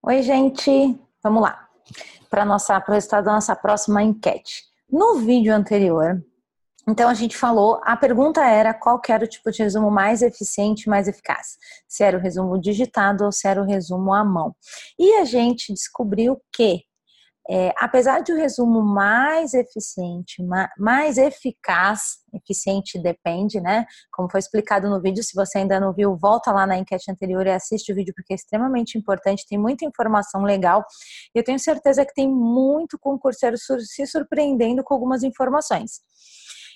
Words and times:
Oi, 0.00 0.22
gente. 0.22 0.96
Vamos 1.22 1.42
lá. 1.42 1.68
Para 2.30 2.44
nossa 2.44 2.78
o 2.78 2.92
resultado 2.92 3.24
da 3.24 3.32
nossa 3.32 3.56
próxima 3.56 4.00
enquete. 4.00 4.62
No 4.88 5.16
vídeo 5.16 5.52
anterior, 5.52 6.24
então 6.88 7.10
a 7.10 7.14
gente 7.14 7.36
falou, 7.36 7.80
a 7.82 7.96
pergunta 7.96 8.40
era 8.42 8.72
qual 8.72 9.00
era 9.08 9.24
o 9.24 9.28
tipo 9.28 9.50
de 9.50 9.60
resumo 9.60 9.90
mais 9.90 10.22
eficiente, 10.22 10.88
mais 10.88 11.08
eficaz. 11.08 11.58
Se 11.88 12.04
era 12.04 12.16
o 12.16 12.20
resumo 12.20 12.60
digitado 12.60 13.24
ou 13.24 13.32
se 13.32 13.48
era 13.48 13.60
o 13.60 13.66
resumo 13.66 14.14
à 14.14 14.24
mão. 14.24 14.54
E 14.96 15.14
a 15.14 15.24
gente 15.24 15.72
descobriu 15.72 16.40
que 16.54 16.84
é, 17.50 17.72
apesar 17.78 18.22
de 18.22 18.30
o 18.30 18.36
resumo 18.36 18.82
mais 18.82 19.54
eficiente, 19.54 20.44
mais 20.76 21.16
eficaz, 21.16 22.18
eficiente 22.34 22.98
depende, 22.98 23.58
né? 23.58 23.86
Como 24.12 24.30
foi 24.30 24.38
explicado 24.38 24.90
no 24.90 25.00
vídeo, 25.00 25.22
se 25.22 25.34
você 25.34 25.58
ainda 25.58 25.80
não 25.80 25.94
viu, 25.94 26.14
volta 26.14 26.52
lá 26.52 26.66
na 26.66 26.76
enquete 26.76 27.10
anterior 27.10 27.46
e 27.46 27.50
assiste 27.50 27.90
o 27.90 27.94
vídeo 27.94 28.12
porque 28.14 28.34
é 28.34 28.36
extremamente 28.36 28.98
importante, 28.98 29.46
tem 29.48 29.56
muita 29.58 29.86
informação 29.86 30.42
legal. 30.42 30.84
E 31.34 31.38
eu 31.38 31.44
tenho 31.44 31.58
certeza 31.58 32.04
que 32.04 32.12
tem 32.12 32.28
muito 32.30 32.98
concurseiro 32.98 33.56
se 33.56 34.06
surpreendendo 34.06 34.84
com 34.84 34.92
algumas 34.92 35.22
informações. 35.22 36.02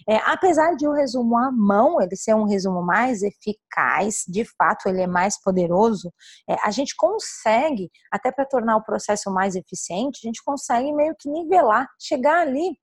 É, 0.09 0.16
apesar 0.27 0.74
de 0.77 0.87
o 0.87 0.92
resumo 0.92 1.37
à 1.37 1.51
mão 1.51 2.01
ele 2.01 2.16
ser 2.16 2.34
um 2.34 2.45
resumo 2.45 2.82
mais 2.82 3.23
eficaz, 3.23 4.24
de 4.28 4.45
fato 4.45 4.88
ele 4.88 5.02
é 5.02 5.06
mais 5.06 5.41
poderoso, 5.41 6.12
é, 6.48 6.56
a 6.62 6.70
gente 6.70 6.95
consegue, 6.96 7.91
até 8.10 8.30
para 8.30 8.46
tornar 8.46 8.77
o 8.77 8.84
processo 8.84 9.30
mais 9.30 9.55
eficiente, 9.55 10.20
a 10.23 10.27
gente 10.27 10.42
consegue 10.45 10.92
meio 10.92 11.15
que 11.18 11.28
nivelar, 11.28 11.88
chegar 11.98 12.41
ali 12.41 12.77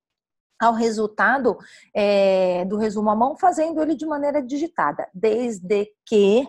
ao 0.60 0.74
resultado 0.74 1.58
é, 1.96 2.66
do 2.66 2.78
resumo 2.78 3.10
à 3.10 3.16
mão, 3.16 3.38
fazendo 3.38 3.82
ele 3.82 3.96
de 3.96 4.06
maneira 4.06 4.44
digitada, 4.44 5.08
desde 5.14 5.88
que 6.06 6.48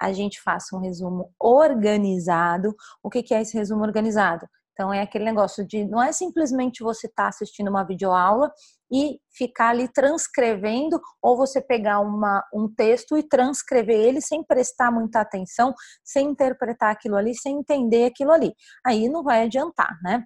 a 0.00 0.12
gente 0.12 0.40
faça 0.40 0.74
um 0.74 0.80
resumo 0.80 1.32
organizado. 1.38 2.74
O 3.02 3.10
que, 3.10 3.22
que 3.22 3.34
é 3.34 3.42
esse 3.42 3.56
resumo 3.56 3.84
organizado? 3.84 4.48
Então, 4.82 4.92
é 4.92 5.00
aquele 5.00 5.24
negócio 5.24 5.64
de 5.64 5.84
não 5.84 6.02
é 6.02 6.10
simplesmente 6.10 6.82
você 6.82 7.06
estar 7.06 7.22
tá 7.22 7.28
assistindo 7.28 7.68
uma 7.68 7.84
videoaula 7.84 8.50
e 8.92 9.20
ficar 9.32 9.68
ali 9.68 9.86
transcrevendo, 9.86 11.00
ou 11.22 11.36
você 11.36 11.60
pegar 11.60 12.00
uma, 12.00 12.44
um 12.52 12.68
texto 12.68 13.16
e 13.16 13.22
transcrever 13.22 13.94
ele 13.94 14.20
sem 14.20 14.42
prestar 14.42 14.90
muita 14.90 15.20
atenção, 15.20 15.72
sem 16.04 16.30
interpretar 16.30 16.90
aquilo 16.90 17.14
ali, 17.14 17.32
sem 17.32 17.60
entender 17.60 18.06
aquilo 18.06 18.32
ali. 18.32 18.52
Aí 18.84 19.08
não 19.08 19.22
vai 19.22 19.44
adiantar, 19.44 19.96
né? 20.02 20.24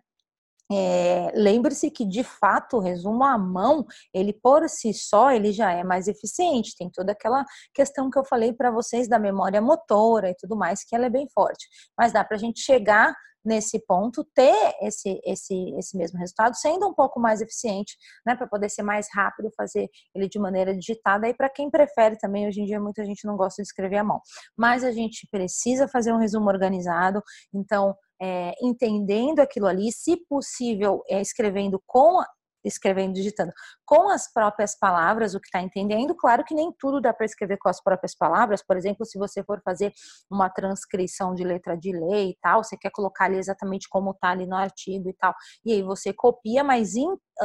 É, 0.73 1.31
Lembre-se 1.35 1.91
que 1.91 2.07
de 2.07 2.25
fato 2.25 2.79
o 2.79 2.81
resumo 2.81 3.25
à 3.25 3.37
mão, 3.37 3.85
ele 4.13 4.33
por 4.33 4.67
si 4.71 4.95
só, 4.95 5.31
ele 5.31 5.53
já 5.53 5.71
é 5.71 5.85
mais 5.85 6.09
eficiente. 6.09 6.75
Tem 6.79 6.91
toda 6.91 7.13
aquela 7.13 7.45
questão 7.75 8.09
que 8.09 8.19
eu 8.19 8.25
falei 8.25 8.55
para 8.55 8.71
vocês 8.71 9.07
da 9.07 9.19
memória 9.19 9.61
motora 9.61 10.31
e 10.31 10.35
tudo 10.35 10.57
mais, 10.57 10.83
que 10.83 10.97
ela 10.97 11.05
é 11.05 11.11
bem 11.11 11.29
forte. 11.29 11.69
Mas 11.97 12.11
dá 12.11 12.25
para 12.25 12.39
a 12.39 12.41
gente 12.41 12.61
chegar 12.61 13.15
nesse 13.47 13.79
ponto, 13.87 14.25
ter 14.35 14.75
esse, 14.83 15.21
esse, 15.25 15.75
esse 15.77 15.97
mesmo 15.97 16.19
resultado, 16.19 16.55
sendo 16.57 16.89
um 16.89 16.95
pouco 16.95 17.21
mais 17.21 17.41
eficiente, 17.41 17.97
né, 18.27 18.35
para 18.35 18.47
poder 18.47 18.69
ser 18.69 18.83
mais 18.83 19.07
rápido, 19.13 19.51
fazer 19.57 19.89
ele 20.15 20.29
de 20.29 20.39
maneira 20.39 20.77
digitada. 20.77 21.29
E 21.29 21.35
para 21.35 21.49
quem 21.49 21.71
prefere 21.71 22.19
também, 22.19 22.47
hoje 22.47 22.61
em 22.61 22.65
dia 22.65 22.81
muita 22.81 23.05
gente 23.05 23.27
não 23.27 23.37
gosta 23.37 23.63
de 23.63 23.69
escrever 23.69 23.99
à 23.99 24.05
mão, 24.05 24.21
mas 24.57 24.83
a 24.83 24.91
gente 24.91 25.27
precisa 25.31 25.89
fazer 25.89 26.13
um 26.13 26.19
resumo 26.19 26.49
organizado, 26.49 27.23
então 27.55 27.95
é, 28.21 28.53
entendendo 28.63 29.41
aquilo 29.41 29.67
ali, 29.67 29.93
se 29.93 30.17
possível, 30.29 31.03
é, 31.09 31.21
escrevendo 31.21 31.81
com 31.87 32.23
escrevendo, 32.67 33.15
digitando 33.15 33.53
com 33.85 34.11
as 34.11 34.31
próprias 34.33 34.77
palavras 34.79 35.35
o 35.35 35.41
que 35.41 35.47
está 35.47 35.63
entendendo. 35.63 36.15
Claro 36.15 36.45
que 36.45 36.55
nem 36.55 36.73
tudo 36.79 37.01
dá 37.01 37.15
para 37.15 37.25
escrever 37.25 37.57
com 37.59 37.69
as 37.69 37.83
próprias 37.83 38.15
palavras. 38.15 38.63
Por 38.63 38.77
exemplo, 38.77 39.07
se 39.07 39.19
você 39.19 39.45
for 39.45 39.63
fazer 39.65 39.93
uma 40.31 40.51
transcrição 40.51 41.35
de 41.35 41.45
letra 41.45 41.77
de 41.77 41.93
lei 41.93 42.31
e 42.31 42.39
tal, 42.43 42.65
você 42.65 42.77
quer 42.77 42.91
colocar 42.91 43.27
ali 43.27 43.39
exatamente 43.39 43.89
como 43.89 44.11
está 44.11 44.31
ali 44.31 44.47
no 44.47 44.57
artigo 44.57 45.09
e 45.09 45.15
tal. 45.15 45.35
E 45.65 45.73
aí 45.73 45.83
você 45.83 46.13
copia, 46.13 46.65
mas 46.65 46.95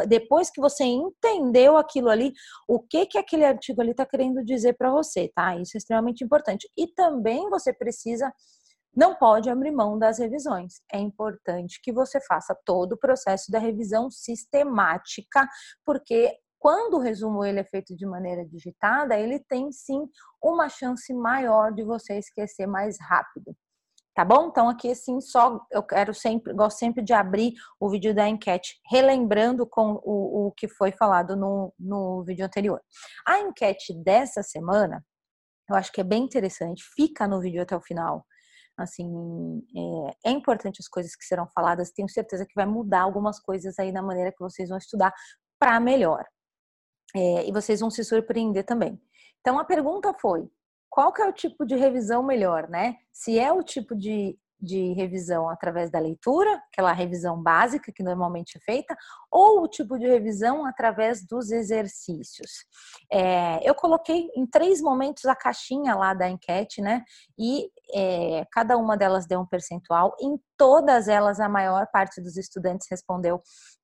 depois 0.07 0.49
que 0.49 0.59
você 0.59 0.83
entendeu 0.83 1.77
aquilo 1.77 2.09
ali, 2.09 2.33
o 2.67 2.79
que 2.79 3.05
que 3.05 3.17
aquele 3.17 3.45
artigo 3.45 3.81
ali 3.81 3.91
está 3.91 4.05
querendo 4.05 4.43
dizer 4.43 4.73
para 4.73 4.89
você, 4.89 5.29
tá? 5.35 5.55
Isso 5.57 5.75
é 5.75 5.79
extremamente 5.79 6.23
importante. 6.23 6.67
E 6.77 6.87
também 6.87 7.49
você 7.49 7.71
precisa 7.71 8.33
não 8.95 9.15
pode 9.15 9.49
abrir 9.49 9.71
mão 9.71 9.97
das 9.97 10.19
revisões. 10.19 10.81
É 10.91 10.99
importante 10.99 11.79
que 11.81 11.91
você 11.91 12.19
faça 12.21 12.55
todo 12.65 12.93
o 12.93 12.97
processo 12.97 13.51
da 13.51 13.59
revisão 13.59 14.09
sistemática, 14.11 15.47
porque 15.85 16.37
quando 16.59 16.95
o 16.95 16.99
resumo 16.99 17.43
ele 17.43 17.59
é 17.59 17.63
feito 17.63 17.95
de 17.95 18.05
maneira 18.05 18.45
digitada, 18.45 19.17
ele 19.17 19.39
tem 19.39 19.71
sim 19.71 20.07
uma 20.41 20.69
chance 20.69 21.11
maior 21.13 21.73
de 21.73 21.83
você 21.83 22.19
esquecer 22.19 22.67
mais 22.67 22.97
rápido. 22.99 23.55
Tá 24.13 24.25
bom? 24.25 24.49
Então 24.49 24.67
aqui 24.67 24.91
assim 24.91 25.21
só 25.21 25.65
eu 25.71 25.81
quero 25.81 26.13
sempre, 26.13 26.53
gosto 26.53 26.77
sempre 26.77 27.01
de 27.01 27.13
abrir 27.13 27.53
o 27.79 27.89
vídeo 27.89 28.13
da 28.13 28.27
enquete, 28.27 28.79
relembrando 28.91 29.65
com 29.65 30.01
o, 30.03 30.47
o 30.47 30.51
que 30.51 30.67
foi 30.67 30.91
falado 30.91 31.35
no, 31.35 31.73
no 31.79 32.21
vídeo 32.23 32.45
anterior. 32.45 32.81
A 33.25 33.39
enquete 33.39 33.93
dessa 34.03 34.43
semana, 34.43 35.03
eu 35.69 35.75
acho 35.75 35.91
que 35.93 36.01
é 36.01 36.03
bem 36.03 36.23
interessante, 36.25 36.83
fica 36.93 37.25
no 37.25 37.39
vídeo 37.39 37.61
até 37.61 37.73
o 37.75 37.81
final, 37.81 38.25
Assim, 38.77 39.61
é, 40.23 40.29
é, 40.29 40.31
importante 40.31 40.79
as 40.79 40.87
coisas 40.87 41.15
que 41.15 41.25
serão 41.25 41.47
faladas, 41.53 41.91
tenho 41.91 42.09
certeza 42.09 42.45
que 42.45 42.55
vai 42.55 42.65
mudar 42.65 43.01
algumas 43.01 43.39
coisas 43.39 43.77
aí 43.77 43.91
na 43.91 44.01
maneira 44.01 44.31
que 44.31 44.39
vocês 44.39 44.69
vão 44.69 44.77
estudar 44.77 45.13
para 45.59 45.79
melhor. 45.79 46.23
É, 47.15 47.47
e 47.47 47.51
vocês 47.51 47.79
vão 47.79 47.91
se 47.91 48.03
surpreender 48.03 48.65
também. 48.65 48.99
Então, 49.41 49.59
a 49.59 49.65
pergunta 49.65 50.13
foi: 50.19 50.49
qual 50.89 51.11
que 51.13 51.21
é 51.21 51.27
o 51.27 51.33
tipo 51.33 51.65
de 51.65 51.75
revisão 51.75 52.23
melhor, 52.23 52.69
né? 52.69 52.97
Se 53.11 53.37
é 53.37 53.51
o 53.51 53.63
tipo 53.63 53.95
de 53.95 54.37
de 54.61 54.93
revisão 54.93 55.49
através 55.49 55.89
da 55.89 55.99
leitura, 55.99 56.61
aquela 56.71 56.93
revisão 56.93 57.41
básica 57.41 57.91
que 57.91 58.03
normalmente 58.03 58.57
é 58.57 58.61
feita, 58.61 58.95
ou 59.31 59.63
o 59.63 59.67
tipo 59.67 59.97
de 59.97 60.07
revisão 60.07 60.65
através 60.65 61.25
dos 61.25 61.51
exercícios. 61.51 62.65
É, 63.11 63.67
eu 63.67 63.73
coloquei 63.73 64.29
em 64.35 64.45
três 64.45 64.81
momentos 64.81 65.25
a 65.25 65.35
caixinha 65.35 65.95
lá 65.95 66.13
da 66.13 66.29
enquete, 66.29 66.81
né? 66.81 67.03
E 67.37 67.69
é, 67.93 68.45
cada 68.51 68.77
uma 68.77 68.95
delas 68.95 69.25
deu 69.25 69.39
um 69.39 69.45
percentual. 69.45 70.15
Em 70.21 70.39
todas 70.57 71.07
elas, 71.07 71.39
a 71.39 71.49
maior 71.49 71.87
parte 71.91 72.21
dos 72.21 72.37
estudantes 72.37 72.87
respondeu 72.89 73.41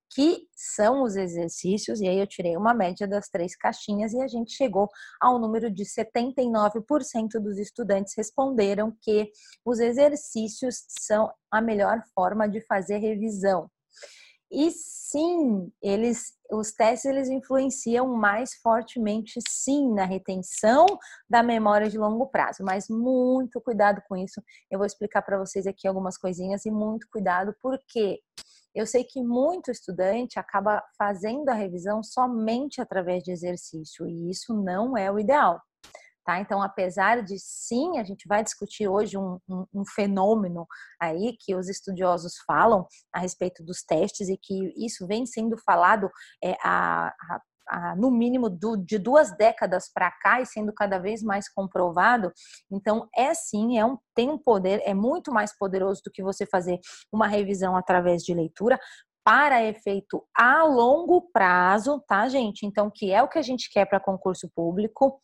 que 0.09 0.47
são 0.55 1.03
os 1.03 1.15
exercícios, 1.15 2.01
e 2.01 2.07
aí 2.07 2.19
eu 2.19 2.27
tirei 2.27 2.55
uma 2.55 2.73
média 2.73 3.07
das 3.07 3.27
três 3.29 3.55
caixinhas 3.55 4.13
e 4.13 4.21
a 4.21 4.27
gente 4.27 4.53
chegou 4.53 4.87
ao 5.21 5.39
número 5.39 5.69
de 5.69 5.83
79% 5.83 7.39
dos 7.41 7.57
estudantes 7.57 8.13
responderam 8.15 8.95
que 9.01 9.31
os 9.65 9.79
exercícios 9.79 10.85
são 10.87 11.31
a 11.51 11.61
melhor 11.61 12.01
forma 12.15 12.47
de 12.47 12.61
fazer 12.61 12.97
revisão. 12.97 13.69
E 14.49 14.71
sim, 14.71 15.69
eles, 15.81 16.33
os 16.49 16.71
testes 16.71 17.05
eles 17.05 17.29
influenciam 17.29 18.07
mais 18.07 18.53
fortemente, 18.63 19.39
sim, 19.49 19.93
na 19.93 20.05
retenção 20.05 20.85
da 21.29 21.43
memória 21.43 21.89
de 21.89 21.97
longo 21.97 22.27
prazo. 22.27 22.63
Mas 22.63 22.87
muito 22.87 23.59
cuidado 23.59 24.01
com 24.07 24.15
isso. 24.15 24.41
Eu 24.71 24.79
vou 24.79 24.85
explicar 24.85 25.21
para 25.21 25.37
vocês 25.37 25.67
aqui 25.67 25.85
algumas 25.85 26.17
coisinhas 26.17 26.65
e 26.65 26.71
muito 26.71 27.07
cuidado 27.11 27.53
porque 27.61 28.21
eu 28.77 28.85
sei 28.85 29.03
que 29.03 29.23
muito 29.23 29.71
estudante 29.71 30.37
acaba 30.37 30.83
fazendo 30.97 31.49
a 31.49 31.53
revisão 31.53 32.03
somente 32.03 32.79
através 32.79 33.23
de 33.23 33.31
exercício 33.31 34.07
e 34.07 34.29
isso 34.29 34.53
não 34.53 34.95
é 34.95 35.11
o 35.11 35.19
ideal. 35.19 35.59
Tá? 36.23 36.41
Então, 36.41 36.61
apesar 36.61 37.23
de 37.23 37.39
sim, 37.39 37.97
a 37.99 38.03
gente 38.03 38.27
vai 38.27 38.43
discutir 38.43 38.87
hoje 38.87 39.17
um, 39.17 39.39
um, 39.47 39.65
um, 39.73 39.83
fenômeno 39.85 40.67
aí 41.01 41.37
que 41.39 41.55
os 41.55 41.69
estudiosos 41.69 42.33
falam 42.45 42.85
a 43.13 43.19
respeito 43.19 43.63
dos 43.63 43.81
testes 43.81 44.27
e 44.27 44.37
que 44.37 44.73
isso 44.75 45.07
vem 45.07 45.25
sendo 45.25 45.57
falado 45.57 46.11
é, 46.43 46.51
a, 46.61 47.13
a 47.69 47.95
no 47.95 48.11
mínimo 48.11 48.49
do, 48.49 48.77
de 48.77 48.97
duas 48.97 49.35
décadas 49.37 49.91
para 49.93 50.11
cá 50.11 50.41
e 50.41 50.45
sendo 50.45 50.73
cada 50.73 50.97
vez 50.97 51.21
mais 51.21 51.49
comprovado. 51.49 52.31
Então, 52.71 53.07
é 53.15 53.33
sim, 53.33 53.77
é 53.77 53.85
um, 53.85 53.97
tem 54.15 54.29
um 54.29 54.37
poder, 54.37 54.81
é 54.85 54.93
muito 54.93 55.31
mais 55.31 55.55
poderoso 55.57 56.01
do 56.03 56.11
que 56.11 56.23
você 56.23 56.45
fazer 56.45 56.79
uma 57.11 57.27
revisão 57.27 57.75
através 57.75 58.23
de 58.23 58.33
leitura 58.33 58.79
para 59.23 59.61
efeito 59.63 60.25
a 60.33 60.63
longo 60.63 61.29
prazo, 61.33 62.01
tá, 62.07 62.29
gente? 62.29 62.65
Então, 62.65 62.89
que 62.89 63.11
é 63.11 63.21
o 63.21 63.27
que 63.27 63.37
a 63.37 63.41
gente 63.41 63.69
quer 63.69 63.85
para 63.85 63.99
concurso 63.99 64.49
público, 64.55 65.21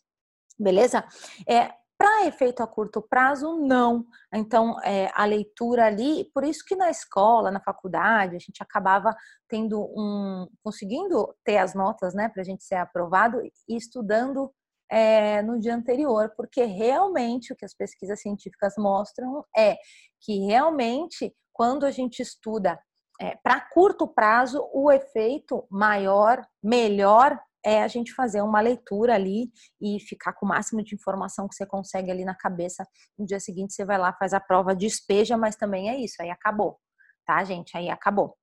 beleza? 0.59 1.05
É, 1.47 1.71
para 2.03 2.25
efeito 2.25 2.61
a 2.61 2.67
curto 2.67 3.01
prazo, 3.01 3.55
não. 3.55 4.05
Então, 4.33 4.77
é, 4.83 5.09
a 5.13 5.23
leitura 5.23 5.85
ali, 5.85 6.29
por 6.33 6.43
isso 6.43 6.61
que 6.67 6.75
na 6.75 6.89
escola, 6.89 7.49
na 7.49 7.61
faculdade, 7.61 8.35
a 8.35 8.39
gente 8.39 8.61
acabava 8.61 9.15
tendo 9.47 9.81
um, 9.97 10.45
conseguindo 10.61 11.33
ter 11.45 11.59
as 11.59 11.73
notas, 11.73 12.13
né, 12.13 12.27
para 12.27 12.41
a 12.41 12.43
gente 12.43 12.61
ser 12.61 12.75
aprovado 12.75 13.39
e 13.41 13.77
estudando 13.77 14.53
é, 14.91 15.41
no 15.43 15.57
dia 15.57 15.73
anterior, 15.73 16.33
porque 16.35 16.65
realmente 16.65 17.53
o 17.53 17.55
que 17.55 17.63
as 17.63 17.73
pesquisas 17.73 18.19
científicas 18.19 18.73
mostram 18.77 19.45
é 19.55 19.77
que 20.19 20.45
realmente 20.45 21.33
quando 21.53 21.85
a 21.85 21.91
gente 21.91 22.21
estuda 22.21 22.77
é, 23.21 23.37
para 23.41 23.61
curto 23.61 24.05
prazo, 24.05 24.69
o 24.73 24.91
efeito 24.91 25.65
maior, 25.71 26.45
melhor 26.61 27.39
é 27.65 27.81
a 27.81 27.87
gente 27.87 28.13
fazer 28.13 28.41
uma 28.41 28.61
leitura 28.61 29.15
ali 29.15 29.51
e 29.81 29.99
ficar 29.99 30.33
com 30.33 30.45
o 30.45 30.49
máximo 30.49 30.83
de 30.83 30.95
informação 30.95 31.47
que 31.47 31.55
você 31.55 31.65
consegue 31.65 32.11
ali 32.11 32.25
na 32.25 32.35
cabeça. 32.35 32.85
No 33.17 33.25
dia 33.25 33.39
seguinte 33.39 33.73
você 33.73 33.85
vai 33.85 33.97
lá, 33.97 34.13
faz 34.13 34.33
a 34.33 34.39
prova, 34.39 34.75
despeja, 34.75 35.37
mas 35.37 35.55
também 35.55 35.89
é 35.89 35.97
isso, 35.97 36.21
aí 36.21 36.29
acabou, 36.29 36.79
tá, 37.25 37.43
gente? 37.43 37.75
Aí 37.77 37.89
acabou. 37.89 38.35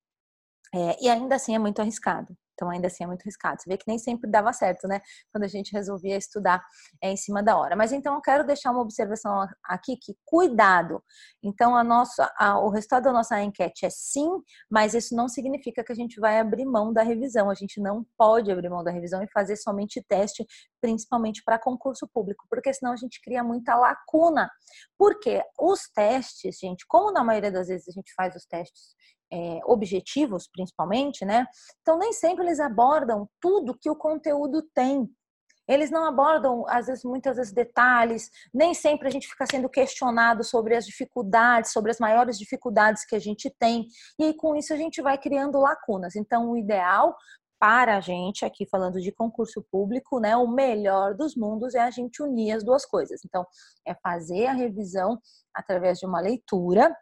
É, 0.75 1.05
e 1.05 1.09
ainda 1.09 1.35
assim 1.35 1.55
é 1.55 1.59
muito 1.59 1.81
arriscado. 1.81 2.37
Então, 2.61 2.69
ainda 2.69 2.89
assim, 2.89 3.05
é 3.05 3.07
muito 3.07 3.23
arriscado. 3.23 3.63
Você 3.63 3.71
vê 3.71 3.79
que 3.79 3.87
nem 3.89 3.99
sempre 3.99 4.31
dava 4.31 4.53
certo, 4.53 4.87
né? 4.87 5.01
Quando 5.33 5.45
a 5.45 5.49
gente 5.49 5.73
resolvia 5.73 6.15
estudar 6.15 6.63
é, 7.03 7.11
em 7.11 7.17
cima 7.17 7.43
da 7.43 7.57
hora. 7.57 7.75
Mas 7.75 7.91
então, 7.91 8.17
eu 8.17 8.21
quero 8.21 8.45
deixar 8.45 8.71
uma 8.71 8.83
observação 8.83 9.49
aqui 9.65 9.97
que 9.97 10.15
cuidado. 10.27 11.03
Então, 11.43 11.75
a 11.75 11.83
nossa, 11.83 12.31
a, 12.37 12.61
o 12.61 12.69
resultado 12.69 13.05
da 13.05 13.13
nossa 13.15 13.41
enquete 13.41 13.87
é 13.87 13.91
sim, 13.91 14.29
mas 14.71 14.93
isso 14.93 15.17
não 15.17 15.27
significa 15.27 15.83
que 15.83 15.91
a 15.91 15.95
gente 15.95 16.21
vai 16.21 16.39
abrir 16.39 16.67
mão 16.67 16.93
da 16.93 17.03
revisão. 17.03 17.49
A 17.49 17.55
gente 17.55 17.81
não 17.81 18.05
pode 18.19 18.53
abrir 18.53 18.69
mão 18.69 18.85
da 18.85 18.91
revisão 18.91 19.23
e 19.23 19.31
fazer 19.33 19.57
somente 19.57 20.05
teste, 20.07 20.47
principalmente 20.83 21.43
para 21.43 21.59
concurso 21.59 22.07
público, 22.13 22.45
porque 22.51 22.75
senão 22.75 22.93
a 22.93 22.97
gente 22.97 23.23
cria 23.23 23.43
muita 23.43 23.75
lacuna. 23.75 24.51
Porque 24.99 25.43
os 25.59 25.89
testes, 25.95 26.59
gente, 26.59 26.85
como 26.87 27.11
na 27.11 27.25
maioria 27.25 27.51
das 27.51 27.69
vezes 27.69 27.89
a 27.89 27.93
gente 27.93 28.13
faz 28.15 28.37
os 28.37 28.45
testes 28.45 28.95
é, 29.33 29.61
objetivos, 29.65 30.49
principalmente, 30.53 31.25
né? 31.25 31.47
Então, 31.81 31.99
nem 31.99 32.13
sempre 32.13 32.45
eles 32.45 32.61
abordam 32.61 33.29
tudo 33.41 33.79
que 33.79 33.91
o 33.91 33.97
conteúdo 33.97 34.63
tem. 34.75 35.09
Eles 35.69 35.89
não 35.89 36.05
abordam, 36.05 36.65
às 36.69 36.87
vezes, 36.87 37.05
muitas 37.05 37.37
vezes, 37.37 37.53
detalhes, 37.53 38.29
nem 38.53 38.75
sempre 38.75 39.07
a 39.07 39.11
gente 39.11 39.29
fica 39.29 39.47
sendo 39.49 39.69
questionado 39.69 40.43
sobre 40.43 40.75
as 40.75 40.85
dificuldades, 40.85 41.71
sobre 41.71 41.93
as 41.93 42.01
maiores 42.01 42.37
dificuldades 42.37 43.05
que 43.05 43.15
a 43.15 43.21
gente 43.21 43.49
tem, 43.57 43.87
e 44.19 44.35
com 44.35 44.57
isso 44.57 44.73
a 44.73 44.77
gente 44.77 45.01
vai 45.01 45.17
criando 45.17 45.61
lacunas. 45.61 46.17
Então, 46.17 46.51
o 46.51 46.57
ideal 46.57 47.15
para 47.61 47.99
a 47.99 48.01
gente, 48.01 48.45
aqui 48.45 48.67
falando 48.67 49.01
de 49.01 49.13
concurso 49.13 49.63
público, 49.71 50.19
né, 50.19 50.35
o 50.35 50.49
melhor 50.49 51.15
dos 51.15 51.37
mundos 51.37 51.75
é 51.75 51.81
a 51.81 51.91
gente 51.91 52.23
unir 52.23 52.53
as 52.53 52.65
duas 52.65 52.87
coisas. 52.87 53.21
Então, 53.25 53.47
é 53.87 53.95
fazer 53.95 54.47
a 54.47 54.53
revisão 54.53 55.21
através 55.55 55.99
de 55.99 56.07
uma 56.07 56.21
leitura 56.21 56.93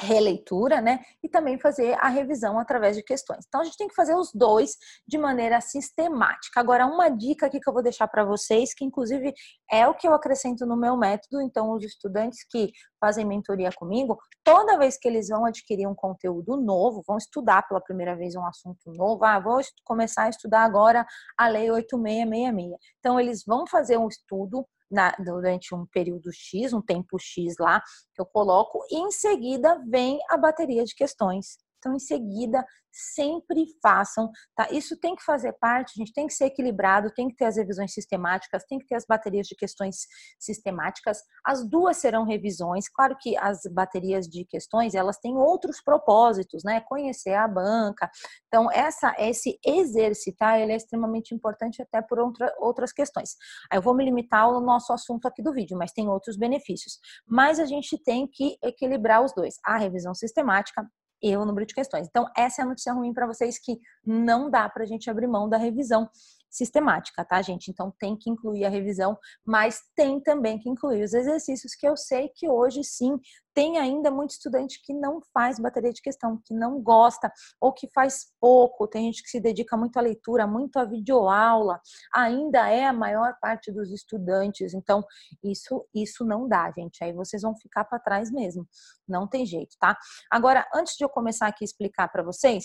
releitura, 0.00 0.80
né? 0.80 1.00
E 1.22 1.28
também 1.28 1.58
fazer 1.58 1.96
a 2.00 2.08
revisão 2.08 2.58
através 2.58 2.96
de 2.96 3.02
questões. 3.02 3.44
Então 3.46 3.60
a 3.60 3.64
gente 3.64 3.76
tem 3.76 3.88
que 3.88 3.94
fazer 3.94 4.14
os 4.14 4.32
dois 4.32 4.76
de 5.06 5.18
maneira 5.18 5.60
sistemática. 5.60 6.58
Agora, 6.58 6.86
uma 6.86 7.08
dica 7.08 7.46
aqui 7.46 7.60
que 7.60 7.68
eu 7.68 7.72
vou 7.72 7.82
deixar 7.82 8.08
para 8.08 8.24
vocês, 8.24 8.74
que 8.74 8.84
inclusive 8.84 9.32
é 9.70 9.86
o 9.86 9.94
que 9.94 10.08
eu 10.08 10.14
acrescento 10.14 10.64
no 10.64 10.76
meu 10.76 10.96
método, 10.96 11.40
então 11.42 11.72
os 11.72 11.84
estudantes 11.84 12.44
que 12.48 12.72
fazem 12.98 13.24
mentoria 13.24 13.70
comigo, 13.72 14.18
toda 14.42 14.78
vez 14.78 14.98
que 14.98 15.08
eles 15.08 15.28
vão 15.28 15.44
adquirir 15.44 15.86
um 15.86 15.94
conteúdo 15.94 16.56
novo, 16.56 17.02
vão 17.06 17.16
estudar 17.16 17.66
pela 17.68 17.80
primeira 17.80 18.16
vez 18.16 18.34
um 18.34 18.44
assunto 18.44 18.92
novo, 18.92 19.24
ah, 19.24 19.38
vou 19.38 19.60
começar 19.84 20.24
a 20.24 20.28
estudar 20.30 20.64
agora 20.64 21.06
a 21.36 21.48
lei 21.48 21.70
8666. 21.70 22.78
Então 22.98 23.20
eles 23.20 23.44
vão 23.46 23.66
fazer 23.66 23.98
um 23.98 24.08
estudo 24.08 24.66
na, 24.90 25.12
durante 25.18 25.74
um 25.74 25.86
período 25.86 26.30
X, 26.32 26.72
um 26.72 26.82
tempo 26.82 27.18
X 27.18 27.54
lá, 27.58 27.80
que 28.14 28.20
eu 28.20 28.26
coloco, 28.26 28.84
e 28.90 28.98
em 28.98 29.10
seguida 29.10 29.82
vem 29.88 30.18
a 30.28 30.36
bateria 30.36 30.84
de 30.84 30.94
questões. 30.94 31.58
Então, 31.80 31.94
em 31.94 31.98
seguida, 31.98 32.64
sempre 32.92 33.66
façam, 33.82 34.30
tá? 34.54 34.68
Isso 34.70 34.96
tem 34.96 35.14
que 35.14 35.24
fazer 35.24 35.52
parte, 35.54 35.92
a 35.96 35.98
gente 35.98 36.12
tem 36.12 36.26
que 36.26 36.34
ser 36.34 36.46
equilibrado, 36.46 37.12
tem 37.14 37.28
que 37.28 37.36
ter 37.36 37.46
as 37.46 37.56
revisões 37.56 37.92
sistemáticas, 37.92 38.64
tem 38.64 38.78
que 38.78 38.86
ter 38.86 38.96
as 38.96 39.06
baterias 39.06 39.46
de 39.46 39.54
questões 39.54 40.06
sistemáticas. 40.38 41.22
As 41.44 41.68
duas 41.68 41.96
serão 41.98 42.24
revisões. 42.24 42.88
Claro 42.88 43.16
que 43.18 43.36
as 43.36 43.60
baterias 43.70 44.26
de 44.26 44.44
questões, 44.44 44.94
elas 44.94 45.18
têm 45.18 45.36
outros 45.36 45.80
propósitos, 45.82 46.62
né? 46.64 46.80
Conhecer 46.80 47.34
a 47.34 47.46
banca. 47.46 48.10
Então, 48.48 48.70
essa 48.70 49.14
esse 49.18 49.58
exercitar, 49.64 50.58
ele 50.60 50.72
é 50.72 50.76
extremamente 50.76 51.34
importante 51.34 51.82
até 51.82 52.02
por 52.02 52.18
outra, 52.18 52.52
outras 52.58 52.92
questões. 52.92 53.36
Eu 53.72 53.82
vou 53.82 53.94
me 53.94 54.04
limitar 54.04 54.44
ao 54.44 54.60
nosso 54.60 54.92
assunto 54.92 55.26
aqui 55.26 55.42
do 55.42 55.52
vídeo, 55.52 55.78
mas 55.78 55.92
tem 55.92 56.08
outros 56.08 56.36
benefícios. 56.36 56.98
Mas 57.26 57.58
a 57.60 57.64
gente 57.64 57.96
tem 58.02 58.26
que 58.26 58.56
equilibrar 58.62 59.22
os 59.24 59.32
dois, 59.32 59.54
a 59.64 59.76
revisão 59.76 60.14
sistemática 60.14 60.84
e 61.22 61.36
o 61.36 61.44
número 61.44 61.66
de 61.66 61.74
questões. 61.74 62.06
Então, 62.08 62.26
essa 62.36 62.62
é 62.62 62.64
a 62.64 62.68
notícia 62.68 62.92
ruim 62.92 63.12
para 63.12 63.26
vocês 63.26 63.58
que 63.58 63.78
não 64.04 64.50
dá 64.50 64.68
para 64.68 64.82
a 64.82 64.86
gente 64.86 65.10
abrir 65.10 65.26
mão 65.26 65.48
da 65.48 65.56
revisão 65.56 66.08
sistemática, 66.50 67.24
tá, 67.24 67.40
gente? 67.40 67.70
Então 67.70 67.94
tem 67.98 68.16
que 68.16 68.28
incluir 68.28 68.64
a 68.64 68.68
revisão, 68.68 69.16
mas 69.46 69.80
tem 69.94 70.20
também 70.20 70.58
que 70.58 70.68
incluir 70.68 71.04
os 71.04 71.14
exercícios 71.14 71.74
que 71.74 71.86
eu 71.86 71.96
sei 71.96 72.30
que 72.34 72.48
hoje 72.48 72.82
sim 72.82 73.18
tem 73.54 73.78
ainda 73.78 74.10
muito 74.10 74.30
estudante 74.30 74.80
que 74.82 74.94
não 74.94 75.20
faz 75.34 75.58
bateria 75.58 75.92
de 75.92 76.00
questão, 76.00 76.40
que 76.44 76.54
não 76.54 76.80
gosta 76.80 77.32
ou 77.60 77.72
que 77.72 77.88
faz 77.92 78.26
pouco. 78.40 78.86
Tem 78.86 79.04
gente 79.06 79.22
que 79.22 79.28
se 79.28 79.40
dedica 79.40 79.76
muito 79.76 79.96
à 79.98 80.00
leitura, 80.00 80.46
muito 80.46 80.78
à 80.78 80.84
videoaula. 80.84 81.80
Ainda 82.14 82.68
é 82.68 82.86
a 82.86 82.92
maior 82.92 83.34
parte 83.40 83.72
dos 83.72 83.90
estudantes. 83.90 84.72
Então, 84.72 85.04
isso 85.42 85.86
isso 85.94 86.24
não 86.24 86.48
dá, 86.48 86.70
gente. 86.76 87.02
Aí 87.02 87.12
vocês 87.12 87.42
vão 87.42 87.54
ficar 87.56 87.84
para 87.84 87.98
trás 87.98 88.30
mesmo. 88.30 88.66
Não 89.08 89.26
tem 89.28 89.44
jeito, 89.44 89.76
tá? 89.78 89.96
Agora, 90.30 90.66
antes 90.74 90.96
de 90.96 91.04
eu 91.04 91.08
começar 91.08 91.46
aqui 91.48 91.64
a 91.64 91.66
explicar 91.66 92.08
para 92.08 92.22
vocês, 92.22 92.64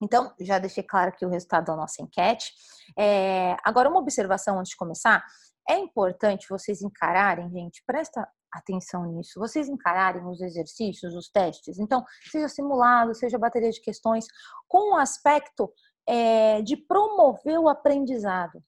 então, 0.00 0.32
já 0.40 0.58
deixei 0.58 0.82
claro 0.82 1.08
aqui 1.08 1.26
o 1.26 1.30
resultado 1.30 1.66
da 1.66 1.76
nossa 1.76 2.02
enquete. 2.02 2.52
É, 2.96 3.56
agora, 3.64 3.88
uma 3.88 3.98
observação 3.98 4.58
antes 4.58 4.70
de 4.70 4.76
começar. 4.76 5.24
É 5.68 5.76
importante 5.76 6.46
vocês 6.48 6.80
encararem, 6.80 7.50
gente, 7.50 7.82
presta 7.86 8.26
atenção 8.50 9.04
nisso, 9.04 9.38
vocês 9.38 9.68
encararem 9.68 10.24
os 10.26 10.40
exercícios, 10.40 11.14
os 11.14 11.28
testes. 11.28 11.78
Então, 11.78 12.04
seja 12.30 12.48
simulado, 12.48 13.14
seja 13.14 13.38
bateria 13.38 13.70
de 13.70 13.80
questões, 13.80 14.26
com 14.66 14.94
o 14.94 14.96
aspecto 14.96 15.70
é, 16.06 16.62
de 16.62 16.76
promover 16.76 17.58
o 17.58 17.68
aprendizado. 17.68 18.62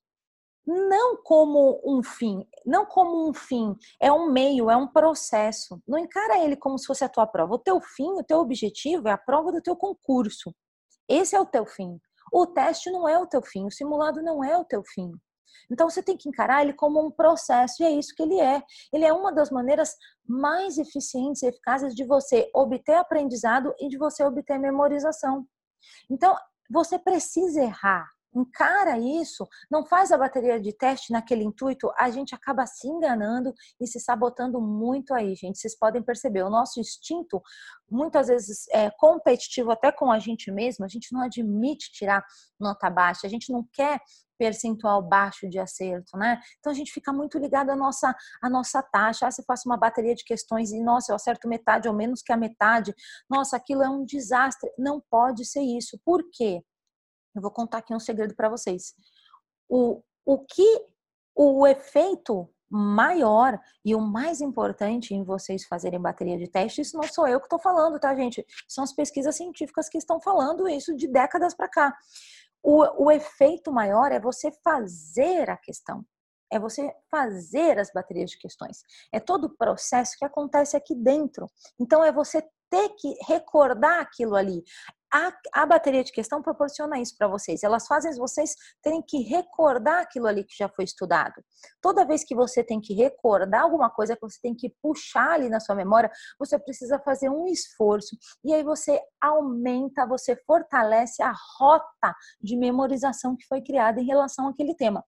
Não 0.67 1.17
como 1.23 1.81
um 1.85 2.03
fim, 2.03 2.47
não 2.67 2.85
como 2.85 3.29
um 3.29 3.33
fim, 3.33 3.75
é 3.99 4.13
um 4.13 4.31
meio, 4.31 4.71
é 4.71 4.77
um 4.77 4.87
processo. 4.87 5.83
Não 5.89 5.99
encara 5.99 6.39
ele 6.45 6.55
como 6.55 6.79
se 6.79 6.87
fosse 6.87 7.03
a 7.03 7.09
tua 7.09 7.27
prova. 7.27 7.55
O 7.55 7.59
teu 7.59 7.81
fim, 7.81 8.11
o 8.13 8.23
teu 8.23 8.39
objetivo 8.39 9.09
é 9.09 9.13
a 9.13 9.19
prova 9.19 9.51
do 9.51 9.63
teu 9.63 9.75
concurso. 9.75 10.55
Esse 11.11 11.35
é 11.35 11.41
o 11.41 11.45
teu 11.45 11.67
fim. 11.67 12.01
O 12.33 12.47
teste 12.47 12.89
não 12.91 13.09
é 13.09 13.19
o 13.19 13.27
teu 13.27 13.43
fim, 13.43 13.67
o 13.67 13.71
simulado 13.71 14.23
não 14.23 14.45
é 14.45 14.57
o 14.57 14.65
teu 14.65 14.85
fim. 14.85 15.13
Então 15.69 15.91
você 15.91 16.01
tem 16.01 16.17
que 16.17 16.29
encarar 16.29 16.63
ele 16.63 16.73
como 16.73 17.05
um 17.05 17.11
processo, 17.11 17.83
e 17.83 17.87
é 17.87 17.91
isso 17.91 18.15
que 18.15 18.23
ele 18.23 18.41
é. 18.41 18.63
Ele 18.93 19.05
é 19.05 19.13
uma 19.13 19.33
das 19.33 19.51
maneiras 19.51 19.97
mais 20.25 20.79
eficientes 20.79 21.43
e 21.43 21.47
eficazes 21.47 21.95
de 21.95 22.05
você 22.05 22.49
obter 22.55 22.95
aprendizado 22.95 23.75
e 23.81 23.89
de 23.89 23.99
você 23.99 24.23
obter 24.23 24.59
memorização. 24.59 25.45
Então, 26.09 26.37
você 26.71 26.97
precisa 26.97 27.61
errar 27.61 28.09
encara 28.35 28.99
isso, 28.99 29.47
não 29.71 29.85
faz 29.85 30.13
a 30.13 30.19
bateria 30.19 30.61
de 30.61 30.73
teste 30.73 31.13
naquele 31.13 31.45
intuito, 31.45 31.91
a 31.97 32.11
gente 32.11 32.35
acaba 32.35 32.67
se 32.67 32.87
enganando 32.89 33.53
e 33.81 33.87
se 33.87 34.01
sabotando 34.01 34.61
muito 34.61 35.13
aí, 35.15 35.35
gente. 35.35 35.59
Vocês 35.59 35.77
podem 35.77 36.03
perceber, 36.03 36.43
o 36.43 36.51
nosso 36.51 36.81
instinto, 36.81 37.43
muitas 37.91 38.29
vezes 38.29 38.67
é 38.71 38.91
competitivo 38.91 39.71
até 39.71 39.91
com 39.91 40.11
a 40.11 40.19
gente 40.19 40.51
mesmo, 40.51 40.85
a 40.85 40.89
gente 40.89 41.13
não 41.13 41.23
admite 41.23 41.91
tirar 41.93 42.25
nota 42.59 42.89
baixa, 42.89 43.27
a 43.27 43.31
gente 43.31 43.53
não 43.53 43.67
quer 43.73 44.01
percentual 44.41 45.03
baixo 45.03 45.47
de 45.51 45.59
acerto, 45.59 46.17
né? 46.17 46.41
Então 46.59 46.73
a 46.73 46.75
gente 46.75 46.91
fica 46.91 47.13
muito 47.13 47.39
ligado 47.39 47.69
à 47.69 47.77
nossa, 47.77 48.17
à 48.41 48.49
nossa 48.49 48.83
taxa. 48.83 49.27
Ah, 49.27 49.31
se 49.31 49.43
eu 49.43 49.45
faço 49.45 49.69
uma 49.69 49.77
bateria 49.77 50.15
de 50.15 50.25
questões 50.25 50.73
e, 50.73 50.83
nossa, 50.83 51.13
eu 51.13 51.17
acerto 51.17 51.47
metade 51.47 51.87
ou 51.87 51.95
menos 51.95 52.23
que 52.23 52.33
a 52.33 52.39
metade, 52.39 52.95
nossa, 53.29 53.55
aquilo 53.59 53.83
é 53.83 53.91
um 53.91 54.03
desastre. 54.03 54.73
Não 54.79 54.99
pode 55.11 55.45
ser 55.45 55.61
isso. 55.61 56.01
Por 56.03 56.23
quê? 56.33 56.63
Eu 57.35 57.43
vou 57.43 57.51
contar 57.51 57.79
aqui 57.79 57.95
um 57.95 58.01
segredo 58.01 58.35
para 58.35 58.49
vocês. 58.49 58.95
O, 59.69 60.03
o 60.25 60.39
que 60.39 60.87
o 61.35 61.67
efeito 61.67 62.49
maior 62.71 63.59
e 63.85 63.95
o 63.95 64.01
mais 64.01 64.41
importante 64.41 65.13
em 65.13 65.25
vocês 65.25 65.67
fazerem 65.67 66.01
bateria 66.01 66.39
de 66.39 66.49
teste, 66.49 66.81
isso 66.81 66.97
não 66.97 67.03
sou 67.03 67.27
eu 67.27 67.41
que 67.41 67.47
estou 67.47 67.59
falando, 67.59 67.99
tá, 67.99 68.15
gente? 68.15 68.47
São 68.69 68.85
as 68.85 68.93
pesquisas 68.93 69.37
científicas 69.37 69.89
que 69.89 69.99
estão 69.99 70.21
falando 70.21 70.69
isso 70.69 70.95
de 70.95 71.09
décadas 71.09 71.53
para 71.55 71.69
cá. 71.69 71.97
O, 72.63 73.07
o 73.07 73.11
efeito 73.11 73.73
maior 73.73 74.13
é 74.13 74.21
você 74.21 74.53
fazer 74.63 75.51
a 75.51 75.57
questão, 75.57 76.05
é 76.53 76.61
você 76.61 76.95
fazer 77.11 77.79
as 77.79 77.91
baterias 77.93 78.31
de 78.31 78.39
questões. 78.39 78.83
É 79.13 79.19
todo 79.19 79.47
o 79.47 79.57
processo 79.57 80.17
que 80.17 80.25
acontece 80.25 80.77
aqui 80.77 80.95
dentro. 80.95 81.51
Então, 81.79 82.05
é 82.05 82.13
você 82.13 82.43
ter 82.71 82.91
que 82.91 83.15
recordar 83.27 84.01
aquilo 84.01 84.37
ali. 84.37 84.63
A, 85.13 85.33
a 85.53 85.67
bateria 85.67 86.05
de 86.05 86.13
questão 86.13 86.41
proporciona 86.41 87.01
isso 87.01 87.17
para 87.19 87.27
vocês. 87.27 87.65
Elas 87.65 87.87
fazem 87.87 88.15
vocês 88.15 88.55
terem 88.81 89.03
que 89.03 89.23
recordar 89.23 90.03
aquilo 90.03 90.27
ali 90.27 90.45
que 90.45 90.57
já 90.57 90.69
foi 90.69 90.85
estudado. 90.85 91.43
Toda 91.81 92.07
vez 92.07 92.23
que 92.23 92.35
você 92.35 92.63
tem 92.63 92.81
que 92.81 92.95
recordar 92.95 93.63
alguma 93.63 93.91
coisa 93.91 94.15
que 94.15 94.23
você 94.23 94.39
tem 94.41 94.55
que 94.55 94.73
puxar 94.81 95.33
ali 95.33 95.49
na 95.49 95.59
sua 95.59 95.75
memória, 95.75 96.11
você 96.39 96.59
precisa 96.59 96.99
fazer 97.01 97.29
um 97.29 97.47
esforço. 97.47 98.17
E 98.45 98.55
aí 98.55 98.63
você 98.63 99.01
aumenta, 99.21 100.07
você 100.07 100.37
fortalece 100.47 101.23
a 101.23 101.35
rota 101.59 102.15
de 102.41 102.57
memorização 102.57 103.37
que 103.37 103.47
foi 103.47 103.61
criada 103.61 104.01
em 104.01 104.07
relação 104.07 104.49
àquele 104.49 104.75
tema. 104.75 105.05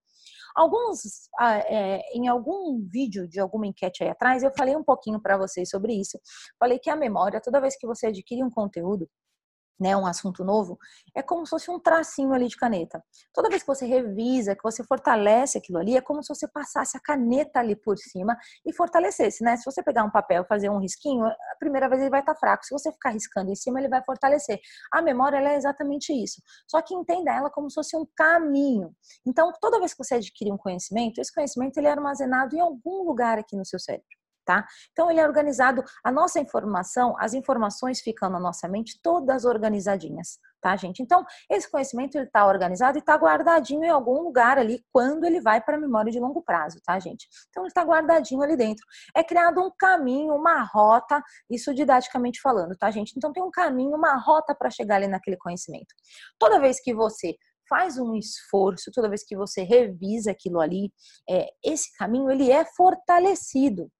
Alguns, 0.54 1.28
ah, 1.38 1.58
é, 1.58 2.00
em 2.14 2.28
algum 2.28 2.86
vídeo 2.86 3.26
de 3.26 3.40
alguma 3.40 3.66
enquete 3.66 4.02
aí 4.02 4.10
atrás, 4.10 4.42
eu 4.42 4.52
falei 4.56 4.76
um 4.76 4.84
pouquinho 4.84 5.20
para 5.20 5.38
vocês 5.38 5.70
sobre 5.70 5.94
isso. 5.94 6.18
Falei 6.58 6.78
que 6.78 6.90
a 6.90 6.96
memória, 6.96 7.40
toda 7.40 7.60
vez 7.60 7.76
que 7.76 7.86
você 7.86 8.08
adquire 8.08 8.44
um 8.44 8.50
conteúdo, 8.50 9.08
né, 9.78 9.96
um 9.96 10.06
assunto 10.06 10.44
novo, 10.44 10.78
é 11.14 11.22
como 11.22 11.44
se 11.44 11.50
fosse 11.50 11.70
um 11.70 11.78
tracinho 11.78 12.32
ali 12.32 12.48
de 12.48 12.56
caneta. 12.56 13.02
Toda 13.32 13.48
vez 13.48 13.62
que 13.62 13.66
você 13.66 13.86
revisa, 13.86 14.54
que 14.54 14.62
você 14.62 14.84
fortalece 14.84 15.58
aquilo 15.58 15.78
ali, 15.78 15.96
é 15.96 16.00
como 16.00 16.22
se 16.22 16.28
você 16.28 16.46
passasse 16.48 16.96
a 16.96 17.00
caneta 17.00 17.60
ali 17.60 17.74
por 17.76 17.98
cima 17.98 18.36
e 18.64 18.72
fortalecesse, 18.72 19.42
né? 19.42 19.56
Se 19.56 19.64
você 19.64 19.82
pegar 19.82 20.04
um 20.04 20.10
papel 20.10 20.42
e 20.42 20.46
fazer 20.46 20.70
um 20.70 20.78
risquinho, 20.78 21.24
a 21.24 21.56
primeira 21.58 21.88
vez 21.88 22.00
ele 22.00 22.10
vai 22.10 22.20
estar 22.20 22.34
tá 22.34 22.40
fraco. 22.40 22.64
Se 22.64 22.72
você 22.72 22.92
ficar 22.92 23.10
riscando 23.10 23.50
em 23.50 23.56
cima, 23.56 23.80
ele 23.80 23.88
vai 23.88 24.02
fortalecer. 24.04 24.60
A 24.92 25.02
memória 25.02 25.36
é 25.36 25.56
exatamente 25.56 26.12
isso. 26.12 26.40
Só 26.68 26.80
que 26.80 26.94
entenda 26.94 27.32
ela 27.32 27.50
como 27.50 27.68
se 27.70 27.74
fosse 27.74 27.96
um 27.96 28.06
caminho. 28.16 28.94
Então, 29.26 29.52
toda 29.60 29.78
vez 29.78 29.92
que 29.92 30.04
você 30.04 30.16
adquire 30.16 30.52
um 30.52 30.56
conhecimento, 30.58 31.20
esse 31.20 31.32
conhecimento 31.32 31.76
ele 31.78 31.88
é 31.88 31.90
armazenado 31.90 32.54
em 32.56 32.60
algum 32.60 33.04
lugar 33.04 33.38
aqui 33.38 33.56
no 33.56 33.64
seu 33.64 33.78
cérebro 33.78 34.21
tá? 34.52 34.66
Então 34.92 35.10
ele 35.10 35.20
é 35.20 35.26
organizado, 35.26 35.82
a 36.04 36.12
nossa 36.12 36.38
informação, 36.38 37.16
as 37.18 37.32
informações 37.32 38.00
ficam 38.00 38.28
na 38.28 38.38
nossa 38.38 38.68
mente 38.68 39.00
todas 39.02 39.44
organizadinhas, 39.44 40.38
tá, 40.60 40.76
gente? 40.76 41.02
Então 41.02 41.24
esse 41.48 41.70
conhecimento 41.70 42.16
ele 42.16 42.26
está 42.26 42.46
organizado 42.46 42.98
e 42.98 43.00
está 43.00 43.14
guardadinho 43.14 43.84
em 43.84 43.88
algum 43.88 44.20
lugar 44.22 44.58
ali 44.58 44.84
quando 44.92 45.24
ele 45.24 45.40
vai 45.40 45.60
para 45.60 45.76
a 45.76 45.80
memória 45.80 46.12
de 46.12 46.20
longo 46.20 46.42
prazo, 46.42 46.78
tá, 46.84 46.98
gente? 46.98 47.26
Então 47.48 47.62
ele 47.62 47.68
está 47.68 47.82
guardadinho 47.82 48.42
ali 48.42 48.56
dentro. 48.56 48.84
É 49.16 49.24
criado 49.24 49.62
um 49.62 49.70
caminho, 49.78 50.34
uma 50.34 50.62
rota, 50.62 51.22
isso 51.48 51.74
didaticamente 51.74 52.40
falando, 52.40 52.76
tá, 52.76 52.90
gente? 52.90 53.14
Então 53.16 53.32
tem 53.32 53.42
um 53.42 53.50
caminho, 53.50 53.96
uma 53.96 54.16
rota 54.16 54.54
para 54.54 54.70
chegar 54.70 54.96
ali 54.96 55.08
naquele 55.08 55.36
conhecimento. 55.36 55.94
Toda 56.38 56.60
vez 56.60 56.78
que 56.80 56.94
você 56.94 57.36
faz 57.68 57.96
um 57.96 58.14
esforço, 58.14 58.90
toda 58.92 59.08
vez 59.08 59.24
que 59.24 59.34
você 59.34 59.62
revisa 59.62 60.30
aquilo 60.30 60.60
ali, 60.60 60.92
é, 61.28 61.46
esse 61.64 61.90
caminho 61.96 62.30
ele 62.30 62.50
é 62.50 62.66
fortalecido, 62.66 63.90